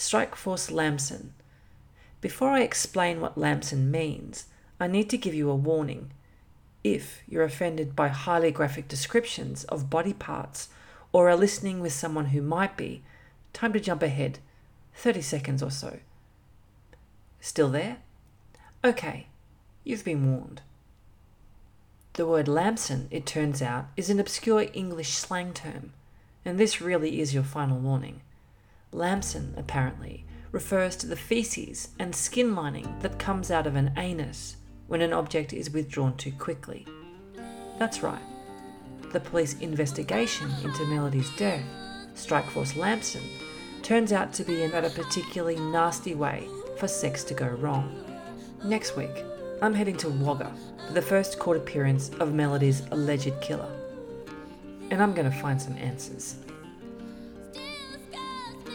Strike 0.00 0.36
Force 0.36 0.70
Lamson. 0.70 1.32
Before 2.20 2.50
I 2.50 2.60
explain 2.60 3.20
what 3.20 3.36
Lamson 3.36 3.90
means, 3.90 4.46
I 4.78 4.86
need 4.86 5.10
to 5.10 5.18
give 5.18 5.34
you 5.34 5.50
a 5.50 5.56
warning. 5.56 6.12
If 6.84 7.22
you're 7.26 7.42
offended 7.42 7.96
by 7.96 8.06
highly 8.06 8.52
graphic 8.52 8.86
descriptions 8.86 9.64
of 9.64 9.90
body 9.90 10.12
parts 10.12 10.68
or 11.10 11.28
are 11.28 11.34
listening 11.34 11.80
with 11.80 11.92
someone 11.92 12.26
who 12.26 12.40
might 12.40 12.76
be, 12.76 13.02
time 13.52 13.72
to 13.72 13.80
jump 13.80 14.04
ahead 14.04 14.38
30 14.94 15.20
seconds 15.20 15.64
or 15.64 15.70
so. 15.72 15.98
Still 17.40 17.68
there? 17.68 17.96
Okay, 18.84 19.26
you've 19.82 20.04
been 20.04 20.30
warned. 20.30 20.62
The 22.12 22.24
word 22.24 22.46
Lamson, 22.46 23.08
it 23.10 23.26
turns 23.26 23.60
out, 23.60 23.88
is 23.96 24.10
an 24.10 24.20
obscure 24.20 24.68
English 24.74 25.14
slang 25.14 25.52
term, 25.52 25.92
and 26.44 26.56
this 26.56 26.80
really 26.80 27.20
is 27.20 27.34
your 27.34 27.42
final 27.42 27.80
warning. 27.80 28.20
Lamson, 28.92 29.54
apparently, 29.56 30.24
refers 30.50 30.96
to 30.96 31.06
the 31.06 31.16
feces 31.16 31.88
and 31.98 32.14
skin 32.14 32.54
lining 32.54 32.98
that 33.00 33.18
comes 33.18 33.50
out 33.50 33.66
of 33.66 33.76
an 33.76 33.92
anus 33.96 34.56
when 34.86 35.02
an 35.02 35.12
object 35.12 35.52
is 35.52 35.70
withdrawn 35.70 36.16
too 36.16 36.32
quickly. 36.32 36.86
That's 37.78 38.02
right. 38.02 38.22
The 39.12 39.20
police 39.20 39.58
investigation 39.60 40.50
into 40.64 40.84
Mhelody's 40.86 41.30
death, 41.36 41.64
Strikeforce 42.14 42.76
Lamson, 42.76 43.22
turns 43.82 44.12
out 44.12 44.32
to 44.34 44.44
be 44.44 44.62
in 44.62 44.72
a 44.72 44.90
particularly 44.90 45.56
nasty 45.56 46.14
way 46.14 46.48
for 46.78 46.88
sex 46.88 47.24
to 47.24 47.34
go 47.34 47.46
wrong. 47.46 48.04
Next 48.64 48.96
week, 48.96 49.24
I'm 49.62 49.74
heading 49.74 49.96
to 49.98 50.08
Wagga 50.08 50.52
for 50.86 50.92
the 50.92 51.02
first 51.02 51.38
court 51.38 51.56
appearance 51.56 52.10
of 52.20 52.32
Mhelody's 52.32 52.82
alleged 52.90 53.40
killer. 53.40 53.70
And 54.90 55.02
I'm 55.02 55.14
going 55.14 55.30
to 55.30 55.36
find 55.36 55.60
some 55.60 55.76
answers. 55.76 56.36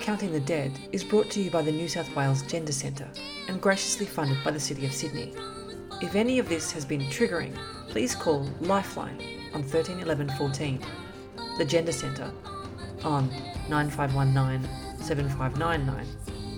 Counting 0.04 0.34
the 0.34 0.40
Dead 0.42 0.78
is 0.92 1.02
brought 1.02 1.30
to 1.30 1.42
you 1.42 1.50
by 1.50 1.62
the 1.62 1.72
New 1.72 1.88
South 1.88 2.14
Wales 2.14 2.42
Gender 2.42 2.74
Centre 2.74 3.08
and 3.48 3.62
graciously 3.62 4.06
funded 4.06 4.38
by 4.44 4.52
the 4.52 4.60
City 4.60 4.86
of 4.86 4.94
Sydney. 4.94 5.34
If 6.02 6.16
any 6.16 6.40
of 6.40 6.50
this 6.50 6.74
has 6.74 6.84
been 6.84 7.04
triggering, 7.04 7.58
please 7.88 8.14
call 8.14 8.50
Lifeline 8.60 9.18
on 9.54 9.64
13 9.64 10.00
11 10.00 10.30
14, 10.38 10.82
the 11.58 11.64
Gender 11.64 11.94
Centre 11.94 12.30
on 13.06 13.30
9519 13.70 14.70
7599, 15.00 16.06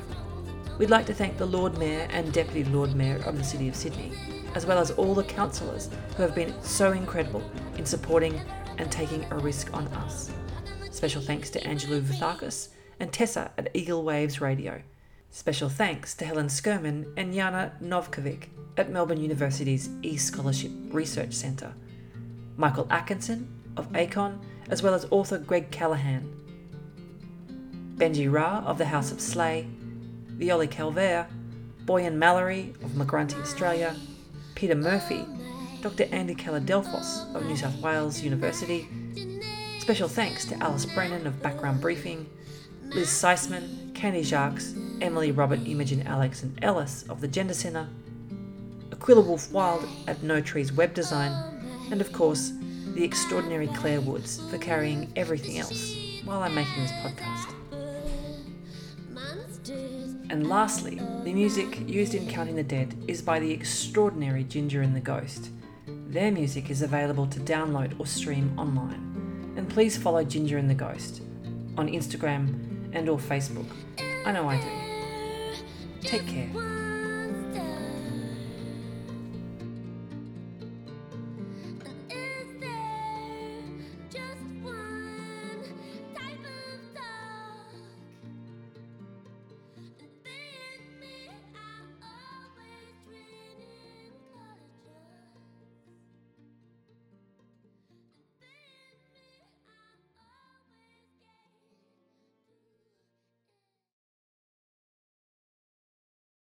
We'd 0.78 0.90
like 0.90 1.06
to 1.06 1.14
thank 1.14 1.38
the 1.38 1.46
Lord 1.46 1.78
Mayor 1.78 2.06
and 2.10 2.30
Deputy 2.30 2.64
Lord 2.64 2.94
Mayor 2.94 3.22
of 3.24 3.38
the 3.38 3.44
City 3.44 3.68
of 3.68 3.76
Sydney, 3.76 4.12
as 4.54 4.66
well 4.66 4.78
as 4.78 4.90
all 4.90 5.14
the 5.14 5.24
councillors 5.24 5.88
who 6.18 6.22
have 6.22 6.34
been 6.34 6.52
so 6.62 6.92
incredible 6.92 7.42
in 7.78 7.86
supporting 7.86 8.38
and 8.76 8.92
taking 8.92 9.24
a 9.30 9.38
risk 9.38 9.72
on 9.72 9.86
us. 9.88 10.30
Special 10.90 11.22
thanks 11.22 11.48
to 11.48 11.60
Angelou 11.62 12.02
Vathakis 12.02 12.68
and 13.02 13.12
Tessa 13.12 13.50
at 13.58 13.68
Eagle 13.74 14.04
Waves 14.04 14.40
Radio. 14.40 14.80
Special 15.32 15.68
thanks 15.68 16.14
to 16.14 16.24
Helen 16.24 16.46
Skirman 16.46 17.12
and 17.16 17.34
Jana 17.34 17.72
Novkovic 17.82 18.44
at 18.76 18.92
Melbourne 18.92 19.20
University's 19.20 19.88
eScholarship 20.02 20.94
Research 20.94 21.32
Centre. 21.32 21.74
Michael 22.56 22.86
Atkinson 22.90 23.52
of 23.76 23.88
ACON, 23.96 24.38
as 24.70 24.84
well 24.84 24.94
as 24.94 25.04
author 25.10 25.38
Greg 25.38 25.72
Callaghan. 25.72 26.32
Benji 27.96 28.32
Ra 28.32 28.62
of 28.64 28.78
the 28.78 28.84
House 28.84 29.10
of 29.10 29.20
Slay, 29.20 29.66
Violi 30.38 30.70
Calvert, 30.70 31.26
Boyan 31.84 32.14
Mallory 32.14 32.72
of 32.84 32.92
Migrante 32.92 33.34
Australia, 33.40 33.96
Peter 34.54 34.76
Murphy, 34.76 35.26
Dr. 35.80 36.04
Andy 36.12 36.36
Kaladelfos 36.36 37.34
of 37.34 37.44
New 37.46 37.56
South 37.56 37.80
Wales 37.80 38.22
University. 38.22 38.86
Special 39.80 40.08
thanks 40.08 40.44
to 40.44 40.54
Alice 40.62 40.86
Brennan 40.86 41.26
of 41.26 41.42
Background 41.42 41.80
Briefing, 41.80 42.28
Liz 42.94 43.08
Seisman, 43.08 43.94
Candy 43.94 44.22
Jacques, 44.22 44.60
Emily, 45.00 45.32
Robert, 45.32 45.60
Imogen, 45.66 46.06
Alex, 46.06 46.42
and 46.42 46.62
Ellis 46.62 47.04
of 47.08 47.22
the 47.22 47.28
Gender 47.28 47.54
Centre, 47.54 47.88
Aquila 48.92 49.22
Wolf 49.22 49.50
Wild 49.50 49.88
at 50.06 50.22
No 50.22 50.42
Trees 50.42 50.74
Web 50.74 50.92
Design, 50.92 51.32
and 51.90 52.02
of 52.02 52.12
course, 52.12 52.52
the 52.94 53.02
extraordinary 53.02 53.68
Claire 53.68 54.02
Woods 54.02 54.42
for 54.50 54.58
carrying 54.58 55.10
everything 55.16 55.58
else 55.58 55.96
while 56.24 56.42
I'm 56.42 56.54
making 56.54 56.82
this 56.82 56.92
podcast. 56.92 57.54
And 60.28 60.48
lastly, 60.48 61.00
the 61.24 61.32
music 61.32 61.88
used 61.88 62.14
in 62.14 62.28
Counting 62.28 62.56
the 62.56 62.62
Dead 62.62 62.94
is 63.08 63.22
by 63.22 63.38
the 63.38 63.50
extraordinary 63.50 64.44
Ginger 64.44 64.82
and 64.82 64.94
the 64.94 65.00
Ghost. 65.00 65.48
Their 65.86 66.30
music 66.30 66.68
is 66.68 66.82
available 66.82 67.26
to 67.28 67.40
download 67.40 67.98
or 67.98 68.06
stream 68.06 68.52
online. 68.58 69.54
And 69.56 69.68
please 69.68 69.96
follow 69.96 70.22
Ginger 70.24 70.58
and 70.58 70.68
the 70.68 70.74
Ghost 70.74 71.22
on 71.78 71.88
Instagram 71.88 72.71
and 72.92 73.08
or 73.08 73.18
Facebook. 73.18 73.66
I 74.24 74.32
know 74.32 74.48
I 74.48 74.60
do. 74.60 76.08
Take 76.08 76.26
care. 76.26 76.71